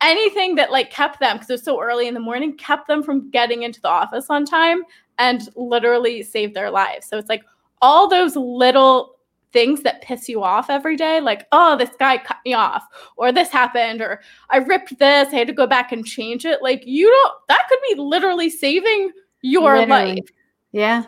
[0.02, 3.04] anything that like kept them because it was so early in the morning kept them
[3.04, 4.84] from getting into the office on time
[5.20, 7.06] and literally saved their lives.
[7.06, 7.44] So it's like
[7.82, 9.18] all those little
[9.52, 12.84] things that piss you off every day like oh this guy cut me off
[13.18, 16.62] or this happened or i ripped this i had to go back and change it
[16.62, 20.16] like you don't that could be literally saving your literally.
[20.16, 20.30] life.
[20.72, 21.04] Yeah.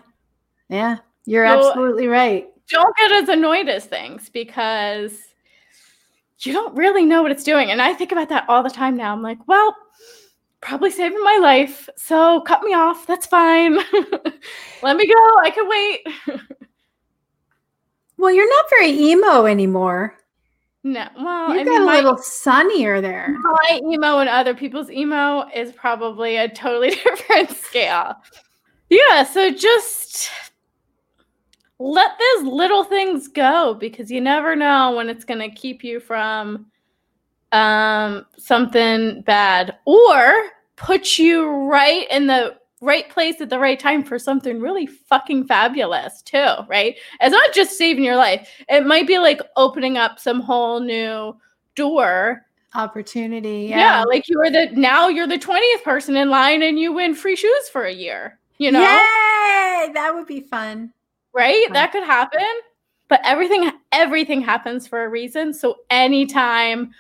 [0.69, 0.97] Yeah.
[1.25, 2.47] You're so absolutely right.
[2.69, 5.19] don't get as annoyed as things because
[6.39, 8.97] you don't really know what it's doing and i think about that all the time
[8.97, 9.13] now.
[9.13, 9.75] I'm like well
[10.61, 13.75] probably saving my life so cut me off that's fine.
[14.83, 15.99] Let me go i can wait
[18.21, 20.15] Well, you're not very emo anymore.
[20.83, 23.35] No, well, you I got mean, a my, little sunnier there.
[23.41, 28.15] My emo and other people's emo is probably a totally different scale.
[28.91, 30.29] Yeah, so just
[31.79, 35.99] let those little things go because you never know when it's going to keep you
[35.99, 36.67] from
[37.51, 40.31] um, something bad or
[40.75, 45.45] put you right in the right place at the right time for something really fucking
[45.45, 46.97] fabulous too, right?
[47.21, 48.49] It's not just saving your life.
[48.67, 51.37] It might be like opening up some whole new
[51.75, 53.67] door opportunity.
[53.69, 53.77] Yeah.
[53.77, 57.13] yeah, like you are the now you're the 20th person in line and you win
[57.13, 58.39] free shoes for a year.
[58.57, 58.81] You know?
[58.81, 59.91] Yay!
[59.93, 60.91] That would be fun.
[61.33, 61.65] Right?
[61.65, 61.73] Fun.
[61.73, 62.41] That could happen.
[63.09, 65.53] But everything everything happens for a reason.
[65.53, 66.91] So anytime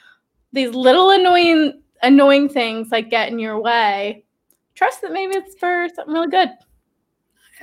[0.53, 4.25] these little annoying annoying things like get in your way,
[4.75, 6.49] trust that maybe it's for something really good.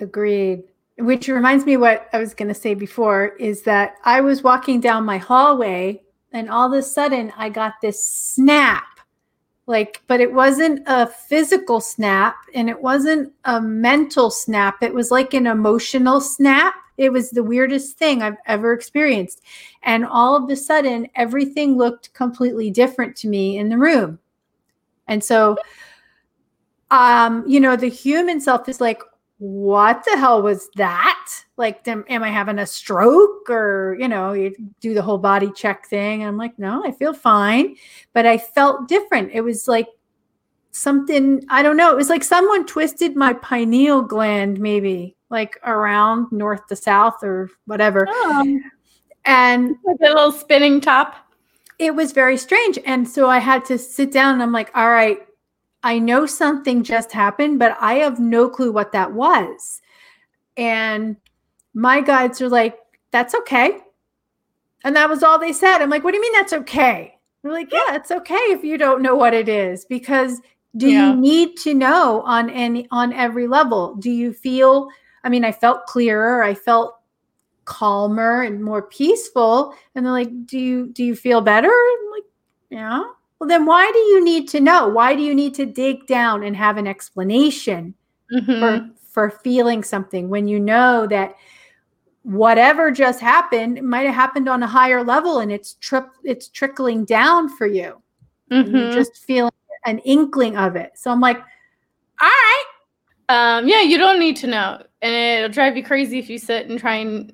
[0.01, 0.64] Agreed.
[0.99, 4.81] Which reminds me what I was going to say before is that I was walking
[4.81, 8.85] down my hallway and all of a sudden I got this snap.
[9.66, 14.83] Like, but it wasn't a physical snap and it wasn't a mental snap.
[14.83, 16.75] It was like an emotional snap.
[16.97, 19.42] It was the weirdest thing I've ever experienced.
[19.83, 24.18] And all of a sudden, everything looked completely different to me in the room.
[25.07, 25.57] And so
[26.90, 29.03] um, you know, the human self is like,
[29.38, 31.31] what the hell was that?
[31.57, 33.48] Like, am, am I having a stroke?
[33.48, 36.24] Or, you know, you do the whole body check thing.
[36.24, 37.77] I'm like, no, I feel fine.
[38.12, 39.31] But I felt different.
[39.33, 39.87] It was like
[40.72, 41.92] something, I don't know.
[41.92, 47.51] It was like someone twisted my pineal gland, maybe like around north to south or
[47.66, 48.07] whatever.
[48.09, 48.61] Oh.
[49.24, 51.14] And a little spinning top.
[51.79, 52.79] It was very strange.
[52.85, 55.20] And so I had to sit down and I'm like, all right,
[55.83, 59.81] I know something just happened, but I have no clue what that was.
[60.57, 61.17] And
[61.75, 62.79] my guides are like,
[63.11, 63.79] that's okay.
[64.85, 65.79] And that was all they said.
[65.79, 67.19] I'm like, what do you mean that's okay?
[67.43, 70.41] They're like, yeah, it's okay if you don't know what it is because
[70.77, 71.11] do yeah.
[71.11, 73.95] you need to know on any on every level?
[73.95, 74.88] Do you feel
[75.25, 76.99] I mean, I felt clearer, I felt
[77.64, 79.75] calmer and more peaceful.
[79.95, 81.71] And they're like, Do you do you feel better?
[81.71, 82.25] I'm like,
[82.71, 83.03] yeah.
[83.38, 84.88] Well, then why do you need to know?
[84.88, 87.94] Why do you need to dig down and have an explanation
[88.33, 88.61] mm-hmm.
[88.61, 91.35] for for feeling something when you know that
[92.22, 97.05] whatever just happened might have happened on a higher level and it's tri- it's trickling
[97.05, 98.03] down for you.
[98.51, 98.77] Mm-hmm.
[98.77, 99.53] You're just feeling
[99.87, 100.92] an inkling of it.
[100.94, 102.64] So I'm like, all right.
[103.29, 104.83] Um, yeah, you don't need to know.
[105.01, 107.33] And it'll drive you crazy if you sit and try and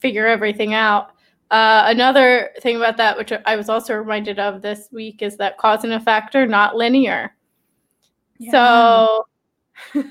[0.00, 1.11] figure everything out.
[1.52, 5.58] Uh, another thing about that, which I was also reminded of this week, is that
[5.58, 7.36] cause and effect are not linear.
[8.38, 8.50] Yeah.
[8.52, 9.26] So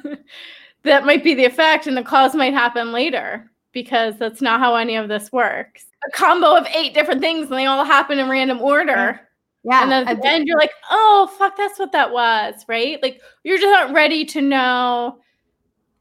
[0.83, 4.75] that might be the effect, and the cause might happen later because that's not how
[4.75, 5.87] any of this works.
[6.07, 9.19] A combo of eight different things, and they all happen in random order.
[9.63, 9.81] Yeah.
[9.81, 13.01] And then at the end, you're like, oh, fuck, that's what that was, right?
[13.01, 15.19] Like, you're just not ready to know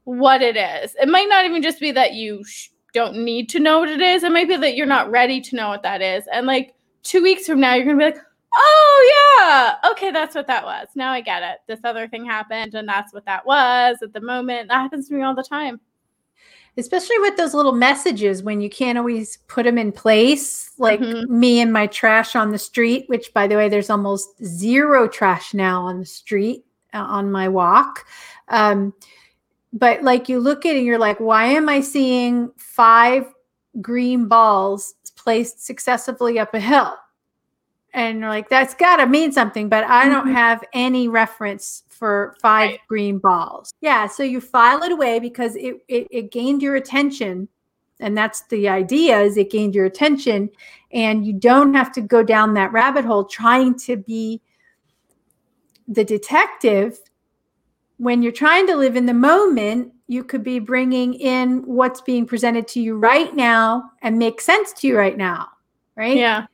[0.03, 0.95] what it is.
[1.01, 4.01] It might not even just be that you sh- don't need to know what it
[4.01, 4.23] is.
[4.23, 6.25] It might be that you're not ready to know what that is.
[6.31, 8.23] And like two weeks from now, you're going to be like,
[8.55, 10.87] oh, yeah, okay, that's what that was.
[10.95, 11.59] Now I get it.
[11.67, 14.67] This other thing happened, and that's what that was at the moment.
[14.67, 15.79] That happens to me all the time.
[16.77, 21.39] Especially with those little messages when you can't always put them in place, like mm-hmm.
[21.39, 25.53] me and my trash on the street, which, by the way, there's almost zero trash
[25.53, 28.05] now on the street uh, on my walk.
[28.47, 28.93] Um,
[29.73, 33.25] but like you look at it and you're like, why am I seeing five
[33.79, 36.95] green balls placed successively up a hill?
[37.93, 40.35] And you're like, that's got to mean something, but I don't mm-hmm.
[40.35, 42.79] have any reference for five right.
[42.87, 43.73] green balls.
[43.81, 44.07] Yeah.
[44.07, 47.47] So you file it away because it, it, it gained your attention.
[47.99, 50.49] And that's the idea is it gained your attention
[50.91, 54.41] and you don't have to go down that rabbit hole trying to be
[55.87, 56.99] the detective
[58.01, 62.25] when you're trying to live in the moment, you could be bringing in what's being
[62.25, 65.47] presented to you right now and make sense to you right now,
[65.95, 66.17] right?
[66.17, 66.47] Yeah.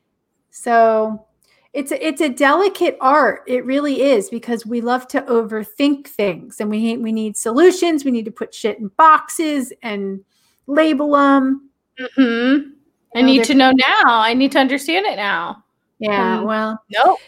[0.49, 1.25] So
[1.71, 3.43] it's a, it's a delicate art.
[3.47, 8.03] It really is because we love to overthink things and we we need solutions.
[8.03, 10.25] We need to put shit in boxes and
[10.65, 11.69] label them.
[11.97, 12.71] Mm-hmm.
[13.15, 14.19] I need to know now.
[14.19, 15.63] I need to understand it now.
[15.99, 16.39] Yeah.
[16.39, 17.19] Um, well, nope.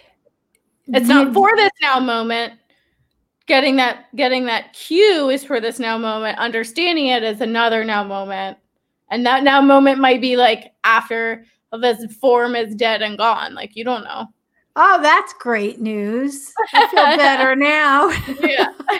[0.89, 2.58] It's not for this now moment
[3.49, 8.03] getting that getting that cue is for this now moment understanding it as another now
[8.03, 8.57] moment.
[9.11, 13.75] And that now moment might be like after this form is dead and gone like
[13.75, 14.27] you don't know.
[14.77, 16.53] Oh that's great news.
[16.73, 18.09] I feel better now.
[18.39, 18.71] Yeah.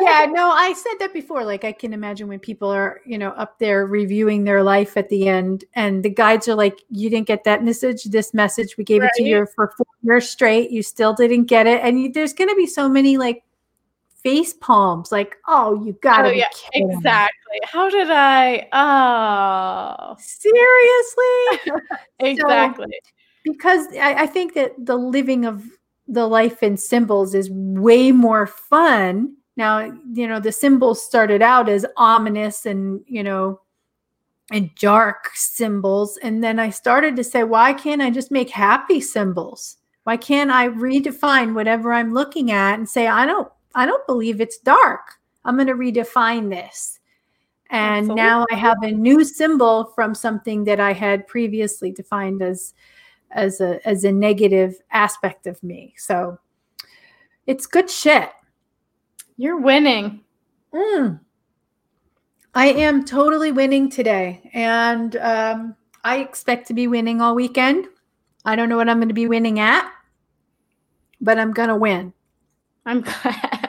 [0.00, 3.30] Yeah no i said that before like i can imagine when people are you know
[3.30, 7.28] up there reviewing their life at the end and the guides are like you didn't
[7.28, 8.04] get that message.
[8.04, 9.10] This message we gave right.
[9.14, 10.70] it to you for four years straight.
[10.72, 11.80] You still didn't get it.
[11.82, 13.44] And you, there's going to be so many like
[14.26, 17.58] face palms like oh you gotta oh, yeah, exactly.
[17.62, 20.16] How did i oh.
[20.18, 21.76] Seriously?
[22.18, 22.86] Exactly.
[22.90, 23.10] so,
[23.44, 25.62] because I, I think that the living of
[26.08, 29.36] the life in symbols is way more fun.
[29.56, 33.60] Now you know the symbols started out as ominous and you know
[34.50, 39.00] and dark symbols and then i started to say why can't i just make happy
[39.00, 39.76] symbols?
[40.02, 44.40] Why can't i redefine whatever i'm looking at and say i don't I don't believe
[44.40, 45.14] it's dark.
[45.44, 46.98] I'm going to redefine this.
[47.70, 48.22] And Absolutely.
[48.22, 52.74] now I have a new symbol from something that I had previously defined as
[53.32, 55.94] as a as a negative aspect of me.
[55.96, 56.38] So
[57.46, 58.30] it's good shit.
[59.36, 60.24] You're winning.
[60.72, 61.20] Mm.
[62.54, 64.48] I am totally winning today.
[64.54, 67.86] And um, I expect to be winning all weekend.
[68.44, 69.90] I don't know what I'm going to be winning at,
[71.20, 72.12] but I'm going to win.
[72.86, 73.65] I'm glad.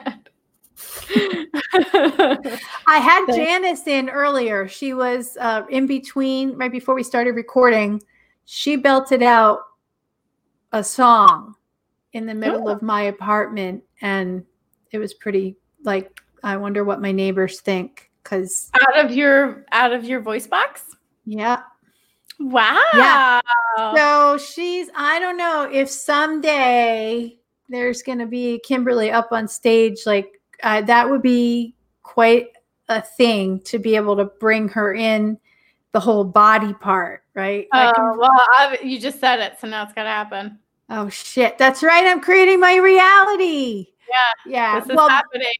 [2.86, 4.68] I had Janice in earlier.
[4.68, 8.02] She was uh, in between, right before we started recording.
[8.44, 9.60] She belted out
[10.72, 11.54] a song
[12.12, 12.72] in the middle oh.
[12.72, 14.44] of my apartment, and
[14.90, 19.92] it was pretty like I wonder what my neighbors think because out of your out
[19.92, 20.84] of your voice box.
[21.24, 21.62] Yeah.
[22.40, 22.82] Wow.
[22.94, 23.40] Yeah.
[23.94, 27.38] So she's I don't know if someday
[27.68, 32.48] there's going to be Kimberly up on stage like uh, that would be quite
[32.88, 35.38] a thing to be able to bring her in
[35.92, 37.66] the whole body part, right?
[37.72, 40.58] Oh, can, well, I've, you just said it, so now it's got to happen.
[40.90, 41.58] Oh, shit.
[41.58, 42.06] That's right.
[42.06, 43.88] I'm creating my reality.
[44.08, 44.50] Yeah.
[44.50, 44.80] Yeah.
[44.80, 45.52] This well, happening.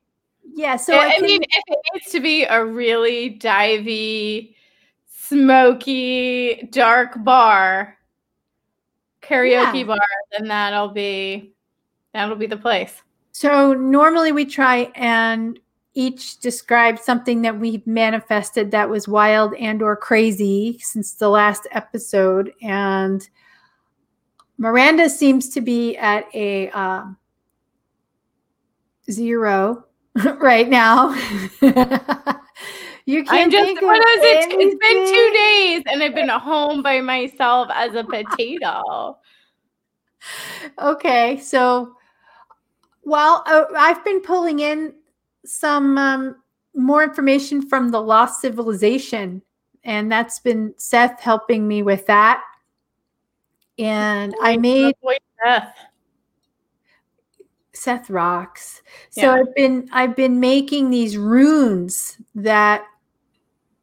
[0.54, 0.76] Yeah.
[0.76, 4.54] So I, I can, mean, if it needs to be a really divey,
[5.06, 7.98] smoky, dark bar,
[9.20, 9.84] karaoke yeah.
[9.84, 9.98] bar,
[10.32, 11.52] then that'll be
[12.14, 13.02] that'll be the place.
[13.38, 15.60] So normally we try and
[15.94, 21.68] each describe something that we've manifested that was wild and or crazy since the last
[21.70, 23.30] episode and
[24.58, 27.16] miranda seems to be at a um,
[29.08, 29.84] zero
[30.40, 31.10] right now
[33.06, 34.48] you can't I'm just, what is it?
[34.50, 39.16] It's been two days and I've been at home by myself as a potato.
[40.80, 41.94] Okay, so
[43.08, 44.94] well, uh, I've been pulling in
[45.44, 46.36] some um,
[46.74, 49.42] more information from the Lost Civilization,
[49.82, 52.42] and that's been Seth helping me with that.
[53.78, 54.94] And I made
[55.42, 55.74] Seth.
[57.72, 58.82] Seth rocks.
[59.10, 59.34] So yeah.
[59.34, 62.84] I've been I've been making these runes that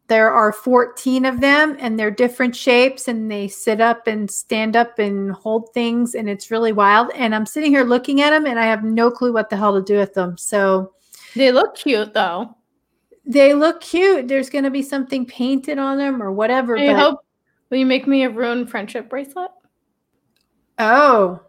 [0.07, 4.75] there are 14 of them and they're different shapes and they sit up and stand
[4.75, 8.45] up and hold things and it's really wild and i'm sitting here looking at them
[8.45, 10.93] and i have no clue what the hell to do with them so
[11.35, 12.55] they look cute though
[13.25, 14.27] they look cute.
[14.27, 16.77] There's going to be something painted on them or whatever.
[16.77, 17.19] I but, hope.
[17.69, 19.51] Will you make me a rune friendship bracelet?
[20.77, 21.41] Oh,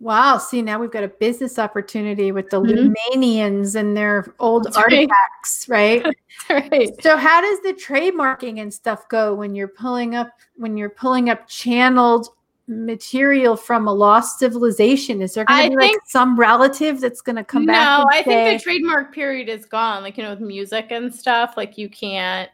[0.00, 0.38] wow.
[0.38, 2.94] See, now we've got a business opportunity with the Mhm.
[3.14, 6.04] Lumanians and their old That's artifacts, right?
[6.50, 6.90] right.
[7.02, 11.30] So how does the trademarking and stuff go when you're pulling up when you're pulling
[11.30, 12.28] up channeled
[12.66, 15.20] material from a lost civilization?
[15.20, 17.98] Is there going to be like some relative that's going to come back?
[17.98, 20.02] no, I think the trademark period is gone.
[20.02, 22.48] Like you know, with music and stuff, like you can't.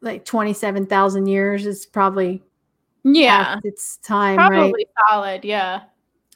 [0.00, 2.42] like twenty seven thousand years is probably
[3.04, 4.48] Yeah, its time, right?
[4.48, 5.44] probably solid.
[5.44, 5.82] Yeah,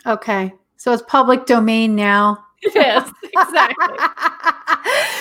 [0.06, 2.44] Okay, so it's public domain now.
[2.74, 3.96] Yes, exactly.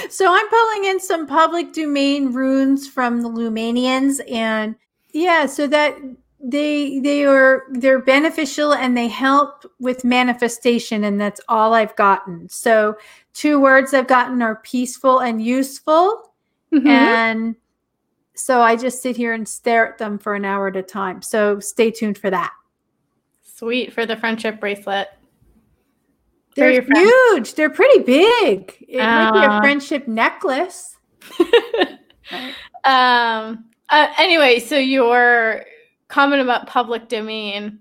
[0.09, 4.75] so I'm pulling in some public domain runes from the Lumanians, and
[5.11, 5.97] yeah, so that
[6.39, 12.47] they they are they're beneficial and they help with manifestation, and that's all I've gotten.
[12.49, 12.95] So
[13.33, 16.31] two words I've gotten are peaceful and useful,
[16.71, 16.88] Mhm.
[16.88, 17.55] and
[18.36, 21.21] so I just sit here and stare at them for an hour at a time.
[21.21, 22.51] So stay tuned for that.
[23.56, 25.08] Sweet for the friendship bracelet.
[26.58, 27.53] They're huge.
[27.53, 28.86] They're pretty big.
[28.88, 30.97] It might be a Uh, friendship necklace.
[32.84, 33.66] um.
[33.89, 35.64] Uh, anyway, so your
[36.10, 37.80] comment about public domain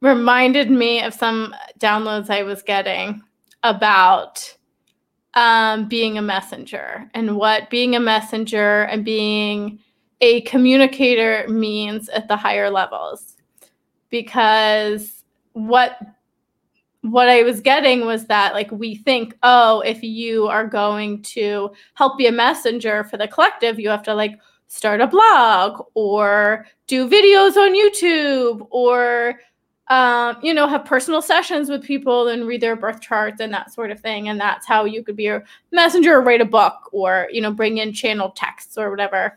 [0.00, 3.22] reminded me of some downloads I was getting
[3.62, 4.56] about
[5.34, 9.78] um, being a messenger and what being a messenger and being
[10.20, 13.29] a communicator means at the higher levels.
[14.10, 15.98] Because what
[17.02, 21.72] what I was getting was that like we think, oh, if you are going to
[21.94, 24.38] help be a messenger for the collective, you have to like
[24.68, 29.40] start a blog or do videos on YouTube or
[29.90, 33.72] um, you know, have personal sessions with people and read their birth charts and that
[33.72, 34.28] sort of thing.
[34.28, 35.42] And that's how you could be a
[35.72, 39.36] messenger or write a book or, you know, bring in channel texts or whatever.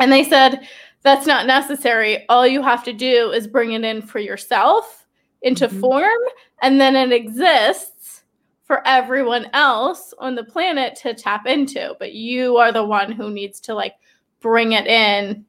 [0.00, 0.66] And they said
[1.02, 2.24] that's not necessary.
[2.28, 5.06] All you have to do is bring it in for yourself
[5.42, 5.80] into Mhm.
[5.80, 6.20] form,
[6.62, 8.22] and then it exists
[8.64, 11.96] for everyone else on the planet to tap into.
[11.98, 13.94] But you are the one who needs to like
[14.40, 15.44] bring it in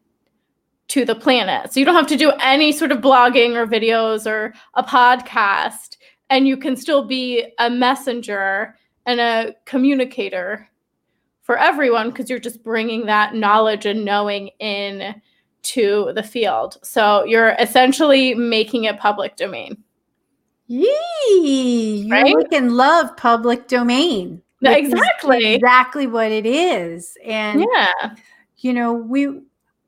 [0.90, 1.72] to the planet.
[1.72, 5.98] So you don't have to do any sort of blogging or videos or a podcast,
[6.30, 10.70] and you can still be a messenger and a communicator
[11.42, 15.22] for everyone because you're just bringing that knowledge and knowing in
[15.64, 16.78] to the field.
[16.84, 19.78] So you're essentially making it public domain.
[20.68, 22.04] Yee!
[22.06, 22.36] You Right?
[22.50, 24.42] can love public domain.
[24.62, 25.54] No, which is exactly.
[25.56, 27.18] exactly what it is.
[27.26, 28.16] And Yeah.
[28.58, 29.42] you know, we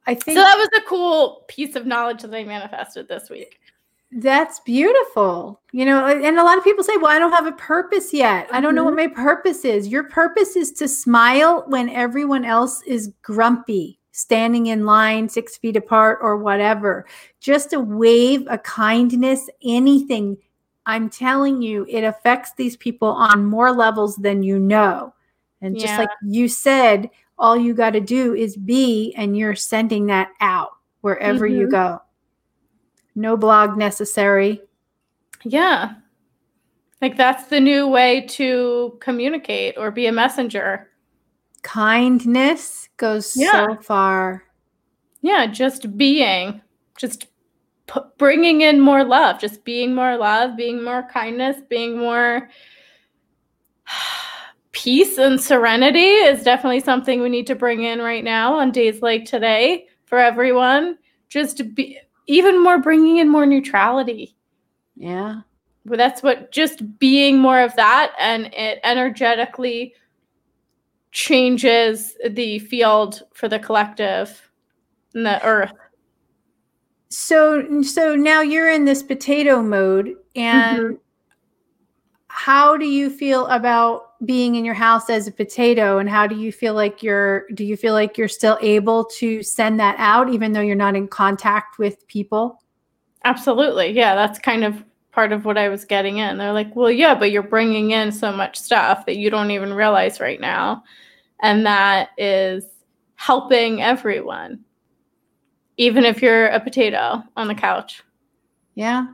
[0.07, 3.59] I think So that was a cool piece of knowledge that I manifested this week.
[4.19, 5.59] that's beautiful.
[5.71, 8.47] You know, and a lot of people say, "Well, I don't have a purpose yet.
[8.51, 9.15] I don't know what Mm-hmm.
[9.17, 14.85] my purpose is." Your purpose is to smile when everyone else is grumpy, standing in
[14.85, 17.05] line 6 feet apart or whatever.
[17.41, 20.37] Just a wave, a kindness, anything.
[20.85, 25.13] I'm telling you, it affects these people on more levels than you know.
[25.61, 25.97] And just Yeah.
[25.99, 30.77] like you said, all you got to do is be, and you're sending that out
[31.01, 31.71] wherever you Mhm.
[31.71, 32.01] go.
[33.15, 34.61] No blog necessary.
[35.43, 35.95] Yeah.
[37.01, 40.89] Like that's the new way to communicate or be a messenger.
[41.65, 43.65] Kindness goes Yeah.
[43.65, 44.43] so far.
[45.21, 46.61] Yeah, just being,
[46.95, 47.25] just
[47.87, 52.49] p- bringing in more love, just being more love, being more kindness, being more
[54.73, 59.01] peace and serenity is definitely something we need to bring in right now on days
[59.01, 60.99] like today for everyone.
[61.29, 61.97] Just be
[62.27, 64.35] even more bringing in more neutrality.
[64.95, 65.41] Yeah.
[65.83, 69.95] But that's what just being more of that and it energetically
[71.15, 74.51] changes the field for the collective
[75.13, 75.71] and the earth.
[77.09, 80.95] So so now you're in this potato mode and Mm-hmm.
[82.27, 86.35] how do you feel about being in your house as a potato and how do
[86.35, 90.29] you feel like you're do you feel like you're still able to send that out
[90.29, 92.61] even though you're not in contact with people?
[93.23, 93.91] Absolutely.
[93.91, 94.83] Yeah, that's kind of
[95.15, 96.37] part of what I was getting in.
[96.37, 99.73] They're like, well, yeah, but you're bringing in so much stuff that you don't even
[99.73, 100.83] realize right now.
[101.41, 102.65] And that is
[103.15, 104.59] helping everyone,
[105.77, 108.03] even if you're a potato on the couch.
[108.75, 109.07] Yeah.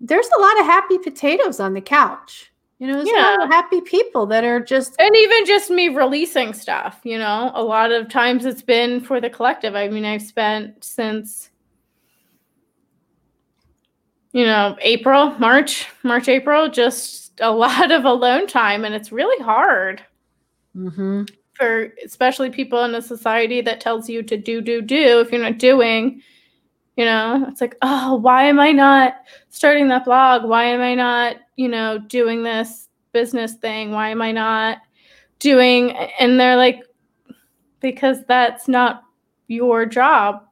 [0.00, 2.50] There's a lot of happy potatoes on the couch.
[2.80, 3.44] You know, there's a lot Yeah.
[3.44, 7.62] of happy people that are just And even just me releasing stuff, you know, a
[7.62, 9.76] lot of times it's been for the collective.
[9.76, 11.49] I mean, I've spent since,
[14.32, 18.84] you know, April, March, March, April, just a lot of alone time.
[18.84, 20.02] And it's really hard.
[20.76, 21.24] Mm-hmm.
[21.54, 25.20] For especially people in a society that tells you to do, do, do.
[25.20, 26.22] If you're not doing,
[26.96, 29.14] you know, it's like, oh, why am I not
[29.50, 30.44] starting that blog?
[30.44, 33.90] Why am I not, you know, doing this business thing?
[33.90, 34.78] Why am I not
[35.38, 35.90] doing?
[35.92, 36.82] And they're like,
[37.80, 39.02] because that's not
[39.48, 40.46] your job.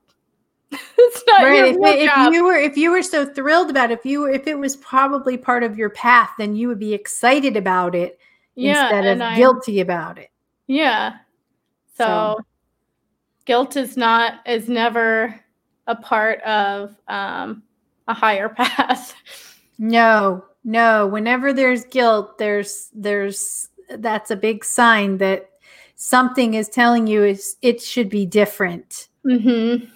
[0.98, 1.74] it's not right.
[1.74, 4.58] If, if you were if you were so thrilled about it, if you if it
[4.58, 8.18] was probably part of your path, then you would be excited about it
[8.54, 10.30] yeah, instead of and I'm- guilty about it.
[10.66, 11.14] Yeah.
[11.96, 12.38] So, So-
[13.46, 15.34] guilt is not is never
[15.86, 17.62] a part of um,
[18.06, 19.14] a higher path.
[19.78, 21.06] No, no.
[21.06, 25.48] Whenever there's guilt, there's there's that's a big sign that
[25.96, 29.08] something is telling you is it should be different.
[29.24, 29.86] mm-hmm.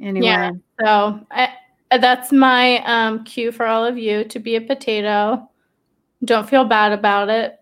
[0.00, 0.50] Anyway, Yeah.
[0.80, 1.54] So I,
[1.98, 5.48] that's my um, cue for all of you to be a potato.
[6.24, 7.54] Don't feel bad about it.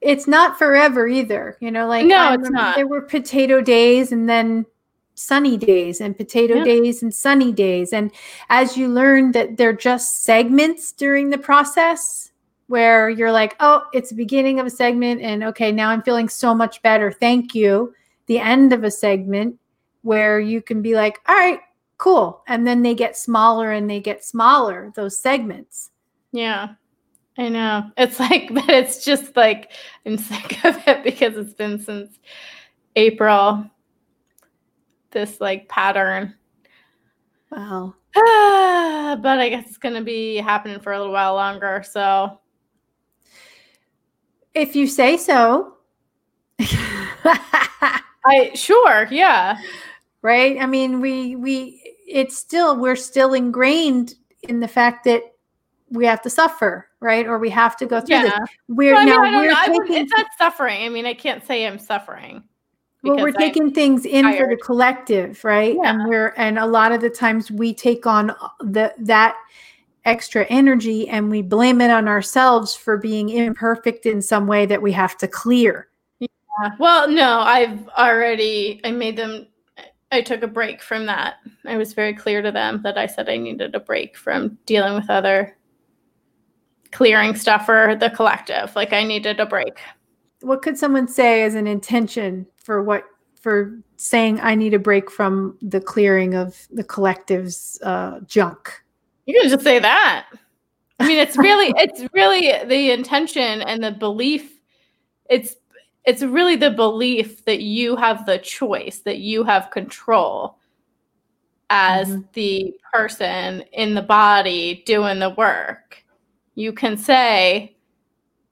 [0.00, 1.56] it's not forever either.
[1.60, 2.76] You know, like No, it's not.
[2.76, 4.66] There were potato days and then
[5.14, 6.64] sunny days and potato Yeah.
[6.64, 7.92] days and sunny days.
[7.92, 8.12] And
[8.50, 12.30] as you learn that they're just segments during the process
[12.68, 16.28] where you're like, oh, it's the beginning of a segment and okay, now I'm feeling
[16.28, 17.10] so much better.
[17.10, 17.94] Thank you.
[18.26, 19.58] The end of a segment
[20.06, 21.58] where you can be like, all right,
[21.98, 22.44] cool.
[22.46, 25.90] And then they get smaller and they get smaller, those segments.
[26.30, 26.74] Yeah.
[27.36, 27.90] I know.
[27.96, 29.72] It's like, but it's just like,
[30.06, 32.20] I'm sick of it because it's been since
[32.94, 33.68] April.
[35.10, 36.34] This like pattern.
[37.50, 37.94] Wow.
[38.14, 41.82] but I guess it's going to be happening for a little while longer.
[41.84, 42.38] So,
[44.54, 45.74] If you say so.
[48.26, 49.58] I sure, yeah.
[50.22, 50.58] Right?
[50.60, 55.22] I mean, we we it's still we're still ingrained in the fact that
[55.90, 57.26] we have to suffer, right?
[57.26, 58.32] Or we have to go through this.
[58.68, 59.84] We're Well, I mean, now we're know.
[59.84, 60.82] Taking it's not suffering.
[60.84, 62.42] I mean, I can't say I'm suffering.
[63.02, 65.76] well, we're I'm- taking things in for the collective, right?
[65.76, 65.90] Yeah.
[65.90, 69.36] And we're and a lot of the times we take on the that
[70.04, 74.80] extra energy and we blame it on ourselves for being imperfect in some way that
[74.80, 75.88] we have to clear.
[76.20, 76.28] Yeah.
[76.78, 79.46] Well, no, I've already I made them
[80.12, 81.36] I took a break from that.
[81.64, 84.94] I was very clear to them that I said I needed a break from dealing
[84.94, 85.56] with other
[86.92, 88.74] clearing stuff for the collective.
[88.76, 89.78] Like I needed a break.
[90.40, 93.04] What could someone say as an intention for what
[93.40, 98.82] for saying I need a break from the clearing of the collective's uh, junk?
[99.26, 100.26] You can just say that.
[100.98, 104.58] I mean, it's really, it's really the intention and the belief.
[105.28, 105.56] It's,
[106.06, 110.58] it's really the belief that you have the choice, that you have control
[111.68, 112.32] as Mhm.
[112.32, 116.04] the person in the body doing the work.
[116.54, 117.76] You can say,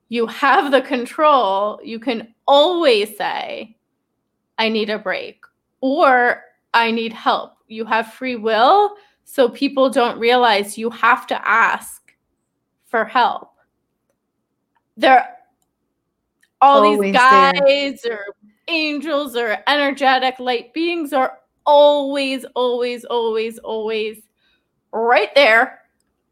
[0.09, 1.80] you have the control.
[1.82, 3.76] You can always say,
[4.59, 5.44] I need a break
[5.80, 6.44] or
[6.74, 7.52] I need help.
[7.68, 8.96] You have free will.
[9.24, 12.14] So people don't realize you have to ask
[12.84, 13.52] for help.
[14.96, 15.36] There
[16.61, 17.52] all Always these there.
[18.11, 18.26] or
[18.68, 24.18] angels or energetic light beings are always, always, always, always
[24.92, 25.80] right there,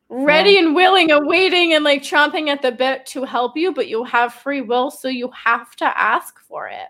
[0.09, 3.89] ready and willing and waiting and like chomping at the bit to help you, but
[3.89, 6.89] you have free will, so you have to ask for it.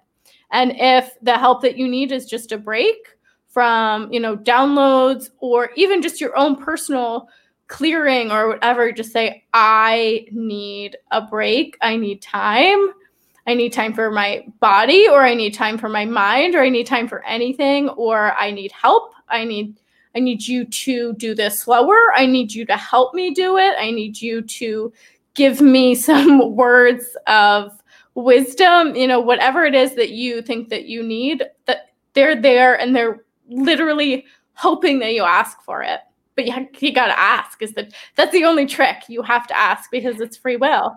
[0.51, 2.97] And if the help that you need is just a break
[3.49, 7.29] from, you know, downloads or even just your own personal
[7.69, 11.79] clearing or whatever, just say, I need a break.
[11.81, 12.93] I need time.
[13.47, 16.69] I need time for my body, or I need time for my mind, or I
[16.69, 19.15] need time for anything, or I need help.
[19.29, 19.77] I need
[20.15, 21.97] I need you to do this slower.
[22.15, 23.75] I need you to help me do it.
[23.79, 24.93] I need you to
[25.35, 27.83] give me some words of
[28.15, 32.79] wisdom, you know, whatever it is that you think that you need, that they're there
[32.79, 36.01] and they're literally hoping that you ask for it.
[36.35, 39.59] But you, you got to ask is that that's the only trick you have to
[39.59, 40.95] ask because it's free will.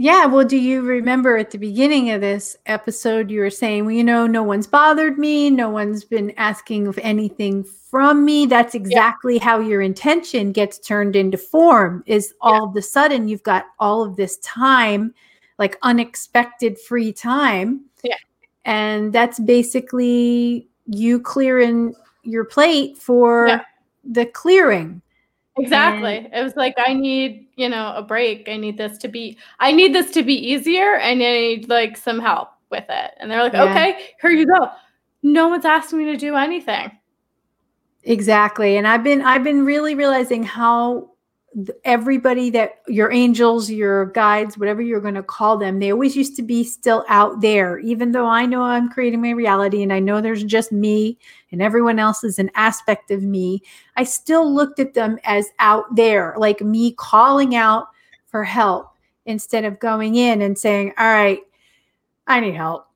[0.00, 0.26] Yeah.
[0.26, 4.04] Well, do you remember at the beginning of this episode, you were saying, well, you
[4.04, 5.50] know, no one's bothered me.
[5.50, 8.46] No one's been asking of anything from me.
[8.46, 13.42] That's exactly how your intention gets turned into form, is all of a sudden you've
[13.42, 15.12] got all of this time,
[15.58, 17.80] like unexpected free time.
[18.04, 18.14] Yeah.
[18.64, 21.92] And that's basically you clearing
[22.22, 23.62] your plate for Yeah.
[24.04, 25.02] the clearing.
[25.58, 26.28] Exactly.
[26.32, 28.48] it was like I need, you know, a break.
[28.48, 31.96] I need this to be I need this to be easier and I need like
[31.96, 33.10] some help with it.
[33.18, 33.64] And they're like, Yeah.
[33.64, 34.70] "Okay, here you go."
[35.22, 36.92] No one's asking me to do anything.
[38.04, 38.76] Exactly.
[38.76, 41.10] And I've been I've been really realizing how
[41.84, 46.36] everybody that your angels, your guides, whatever you're going to call them, they always used
[46.36, 47.78] to be still out there.
[47.80, 51.18] Even though I know I'm creating my reality and I know there's just me
[51.50, 53.62] and everyone else is an aspect of me,
[53.96, 57.88] I still looked at them as out there, like me calling out
[58.26, 58.90] for help
[59.24, 61.40] instead of going in and saying, All right,
[62.26, 62.86] I need help.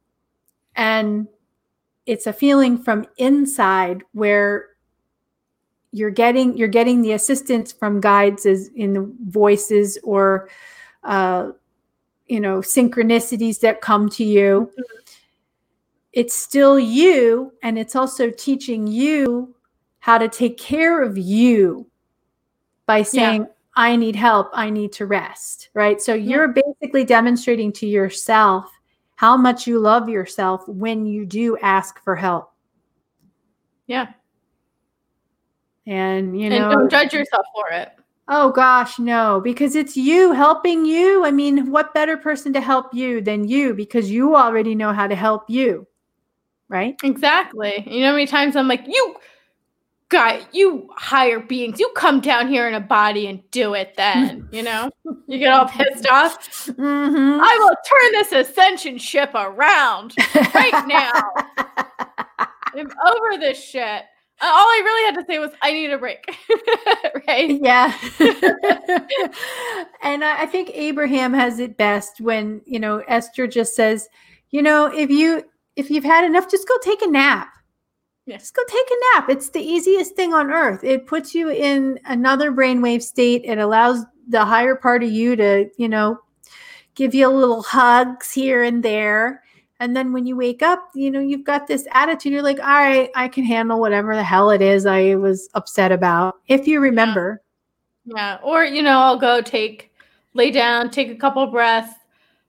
[0.76, 1.26] And
[2.06, 4.68] it's a feeling from inside where
[5.92, 10.48] you're getting you're getting the assistance from guides as in the voices or
[11.04, 11.50] uh,
[12.26, 14.98] you know synchronicities that come to you mm-hmm.
[16.12, 19.54] it's still you and it's also teaching you
[20.00, 21.86] how to take care of you
[22.86, 23.48] by saying yeah.
[23.76, 26.30] i need help i need to rest right so yeah.
[26.30, 28.70] you're basically demonstrating to yourself
[29.16, 32.52] how much you love yourself when you do ask for help
[33.86, 34.12] yeah
[35.86, 37.92] and you know and don't judge yourself for it.
[38.28, 41.24] Oh gosh no because it's you helping you.
[41.24, 45.06] I mean what better person to help you than you because you already know how
[45.06, 45.86] to help you
[46.72, 46.96] right?
[47.04, 47.84] Exactly.
[47.86, 49.16] You know how many times i'm like you
[50.08, 54.48] guy you higher beings you come down here in a body and do it then
[54.50, 54.90] you know?
[55.26, 56.66] You get all pissed off?
[56.66, 57.40] Mm-hmm.
[57.40, 60.14] i will turn this ascension ship around
[60.54, 61.12] right now.
[62.74, 64.02] I'm over this shit
[64.42, 66.24] Uh, all I really had to say was, I need a break.
[67.28, 67.60] right?
[67.62, 67.96] Yeah.
[70.02, 74.08] and I think Abraham has it best when, you know, Esther just says,
[74.50, 75.44] you know, if you
[75.76, 77.48] if you've had enough, just go take a nap.
[78.26, 78.38] Yeah.
[78.38, 79.30] Just go take a nap.
[79.30, 80.82] It's the easiest thing on earth.
[80.84, 83.42] It puts you in another brainwave state.
[83.44, 86.18] It allows the higher part of you to, you know,
[86.94, 89.41] give you a little hugs here and there.
[89.82, 92.32] And then when you wake up, you know, you've got this attitude.
[92.32, 95.90] You're like, all right, I can handle whatever the hell it is I was upset
[95.90, 96.36] about.
[96.46, 97.42] If you remember.
[98.04, 98.14] Yeah.
[98.14, 98.38] yeah.
[98.44, 99.90] Or, you know, I'll go take,
[100.34, 101.92] lay down, take a couple breaths,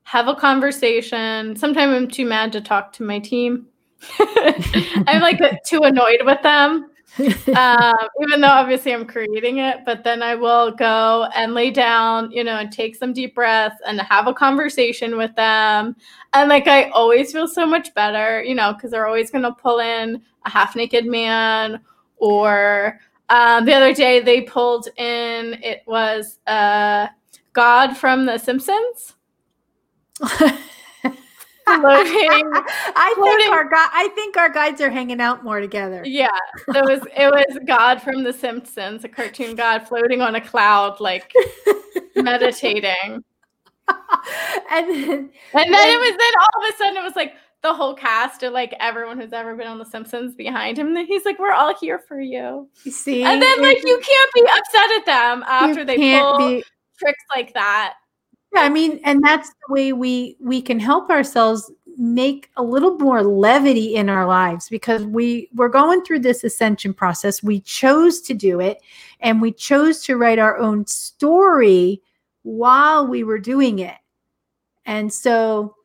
[0.04, 1.56] have a conversation.
[1.56, 3.66] Sometimes I'm too mad to talk to my team.
[4.20, 6.92] I'm like too annoyed with them
[7.56, 12.32] um, even though obviously I'm creating it, but then I will go and lay down,
[12.32, 15.96] you know, and take some deep breaths and have a conversation with them.
[16.34, 19.52] And like I always feel so much better, you know, because they're always going to
[19.52, 21.82] pull in a half naked man
[22.18, 23.00] or
[23.30, 27.08] um, the other day they pulled in, it was uh,
[27.54, 29.16] God from The Simpsons.
[31.66, 31.82] floating.
[32.54, 33.38] I floating.
[33.38, 36.02] think our I think our guides are hanging out more together.
[36.06, 36.30] Yeah,
[36.70, 41.00] it was it was God from The Simpsons, a cartoon God floating on a cloud,
[41.00, 41.34] like
[42.16, 43.24] meditating.
[43.88, 47.74] and then, and then it was then all of a sudden it was like the
[47.74, 50.96] whole cast or like everyone who's ever been on The Simpsons behind him.
[50.96, 54.34] And he's like, "We're all here for you." You see, and then like you can't
[54.34, 56.64] be upset at them after they pull be-
[56.98, 57.96] tricks like that.
[58.54, 62.98] Yeah, I mean, and that's the way we we can help ourselves make a little
[62.98, 67.44] more levity in our lives because we we're going through this ascension process.
[67.44, 68.80] We chose to do it
[69.20, 72.02] and we chose to write our own story
[72.44, 73.98] while we were doing it.
[74.86, 75.76] And so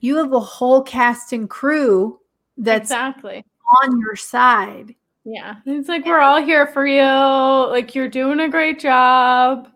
[0.00, 2.20] you have a whole cast and crew
[2.56, 3.44] that's exactly
[3.82, 4.94] on your side.
[5.24, 5.56] Yeah.
[5.66, 7.02] It's like we're all here for you.
[7.02, 9.68] Like you're doing a great job.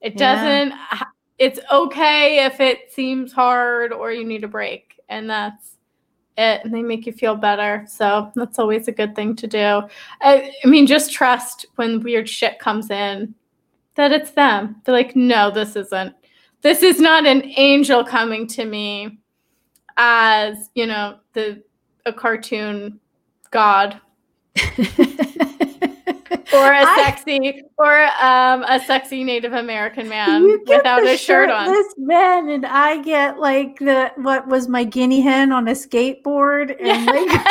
[0.00, 1.02] It doesn't yeah
[1.38, 5.76] it's okay if it seems hard or you need a break and that's
[6.36, 9.82] it and they make you feel better so that's always a good thing to do.
[10.20, 13.34] I, I, mean just trust when weird shit comes in
[13.94, 14.80] that it's them.
[14.84, 16.14] They're like no this isn't
[16.62, 19.18] this is not an angel coming to me
[19.96, 21.62] as you know the
[22.06, 22.98] a cartoon
[23.50, 24.00] god
[26.54, 31.66] or a sexy or um, a sexy Native American man without a shirt on.
[31.66, 36.70] This man and I get like the what was my guinea hen on a skateboard
[36.80, 37.46] and yes.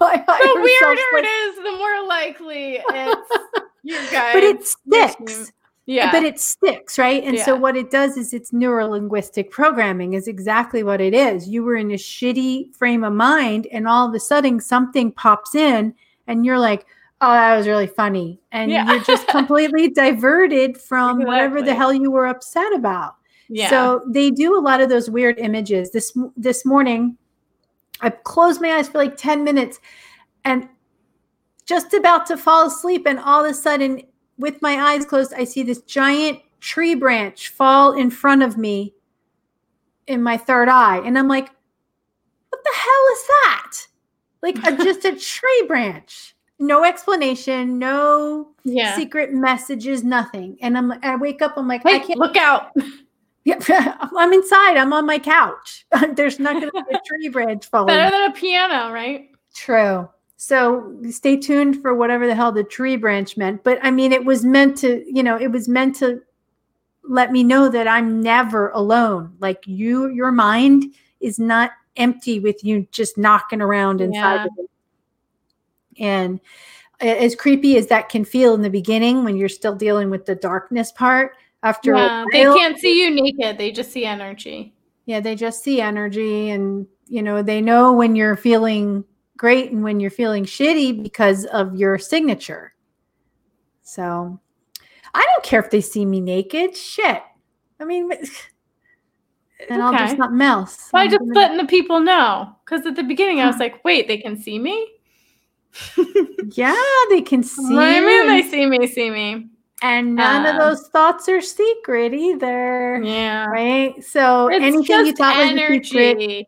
[0.00, 3.38] like the weirder like, it is, the more likely it's
[3.82, 4.34] you guys.
[4.34, 5.52] But it sticks.
[5.86, 6.12] Yeah.
[6.12, 7.24] But it sticks, right?
[7.24, 7.46] And yeah.
[7.46, 11.48] so what it does is it's neurolinguistic programming is exactly what it is.
[11.48, 15.54] You were in a shitty frame of mind and all of a sudden something pops
[15.54, 15.94] in
[16.28, 16.86] and you're like,
[17.20, 18.40] oh, that was really funny.
[18.52, 18.90] And yeah.
[18.90, 21.24] you're just completely diverted from exactly.
[21.24, 23.16] whatever the hell you were upset about.
[23.48, 23.70] Yeah.
[23.70, 25.90] So they do a lot of those weird images.
[25.90, 27.16] This this morning,
[28.00, 29.80] I closed my eyes for like 10 minutes
[30.44, 30.68] and
[31.66, 33.06] just about to fall asleep.
[33.06, 34.02] And all of a sudden,
[34.36, 38.94] with my eyes closed, I see this giant tree branch fall in front of me
[40.06, 40.98] in my third eye.
[40.98, 41.50] And I'm like,
[42.50, 43.72] what the hell is that?
[44.42, 46.34] Like a, just a tree branch.
[46.58, 48.94] no explanation, no Yeah.
[48.96, 50.56] secret messages, nothing.
[50.60, 52.72] And I'm I wake up, I'm like, I can't look out.
[53.44, 53.58] yeah,
[54.16, 55.86] I'm inside, I'm on my couch.
[56.14, 57.88] There's not gonna be a tree branch falling.
[57.88, 59.30] Better than a piano, right?
[59.54, 60.08] True.
[60.40, 63.64] So stay tuned for whatever the hell the tree branch meant.
[63.64, 66.20] But I mean, it was meant to, you know, it was meant to
[67.02, 69.34] let me know that I'm never alone.
[69.40, 74.44] Like you, your mind is not empty with you just knocking around inside Yeah.
[74.44, 74.70] of it.
[76.00, 76.40] And
[77.00, 80.34] as creepy as that can feel in the beginning when you're still dealing with the
[80.34, 81.32] darkness part,
[81.62, 83.58] after Yeah, they can't see you naked.
[83.58, 84.74] They just see energy.
[85.06, 89.02] yeah, they just see energy and you know, they know when you're feeling
[89.38, 92.74] great and when you're feeling shitty because of your signature.
[93.82, 94.38] So
[95.14, 96.76] I don't care if they see me naked.
[96.76, 97.22] Shit.
[97.80, 98.10] I mean,
[99.68, 100.90] and I'll do something else.
[100.90, 102.54] By I'm just gonna- letting the people know.
[102.64, 104.94] Because at the beginning, I was like, wait, they can see me?
[106.52, 106.74] yeah,
[107.10, 107.62] they can see.
[107.68, 108.42] Do you mean me.
[108.42, 109.48] they see me, see me?
[109.82, 113.00] and none of Um, those thoughts are secret either.
[113.02, 113.46] Yeah.
[113.46, 114.02] Right.
[114.04, 116.46] So It's anything you thought was a secret.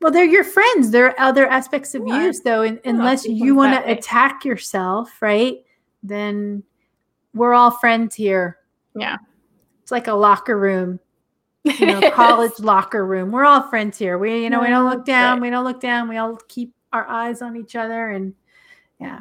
[0.00, 0.90] Well, they're your friends.
[0.90, 2.32] There are other aspects of you.
[2.32, 5.58] So, in, unless you want to attack yourself, right?
[6.02, 6.62] Then
[7.34, 8.58] we're all friends here.
[8.94, 9.16] Yeah.
[9.82, 11.00] It's like a locker room,
[11.64, 13.30] you know, college locker room.
[13.30, 14.18] We're all friends here.
[14.18, 15.34] We, you know, we don't look down.
[15.34, 15.42] right.
[15.42, 16.08] We don't look down.
[16.08, 18.10] We all keep our eyes on each other.
[18.10, 18.34] And
[18.98, 19.20] yeah.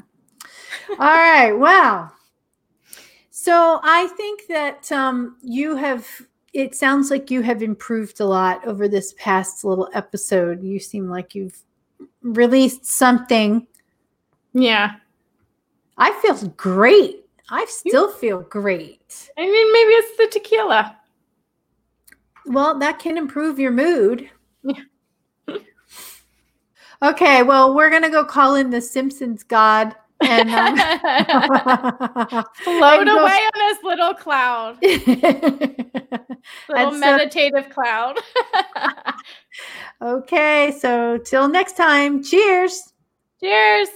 [0.91, 1.51] all right.
[1.51, 2.11] Wow.
[3.31, 6.07] So I think that um, you have.
[6.51, 10.63] It sounds like you have improved a lot over this past little episode.
[10.63, 11.61] You seem like you've
[12.23, 13.67] released something.
[14.53, 14.93] Yeah.
[15.97, 17.25] I feel great.
[17.51, 19.29] I still feel great.
[19.37, 20.98] I mean, maybe it's the tequila.
[22.49, 24.29] Well, that can improve your mood.
[27.01, 30.75] Okay, well, we're gonna go call in the Simpsons god and um,
[32.61, 38.17] Float and away on this little cloud, little so- meditative cloud.
[40.01, 42.91] okay, so till next time, cheers.
[43.39, 43.87] Cheers.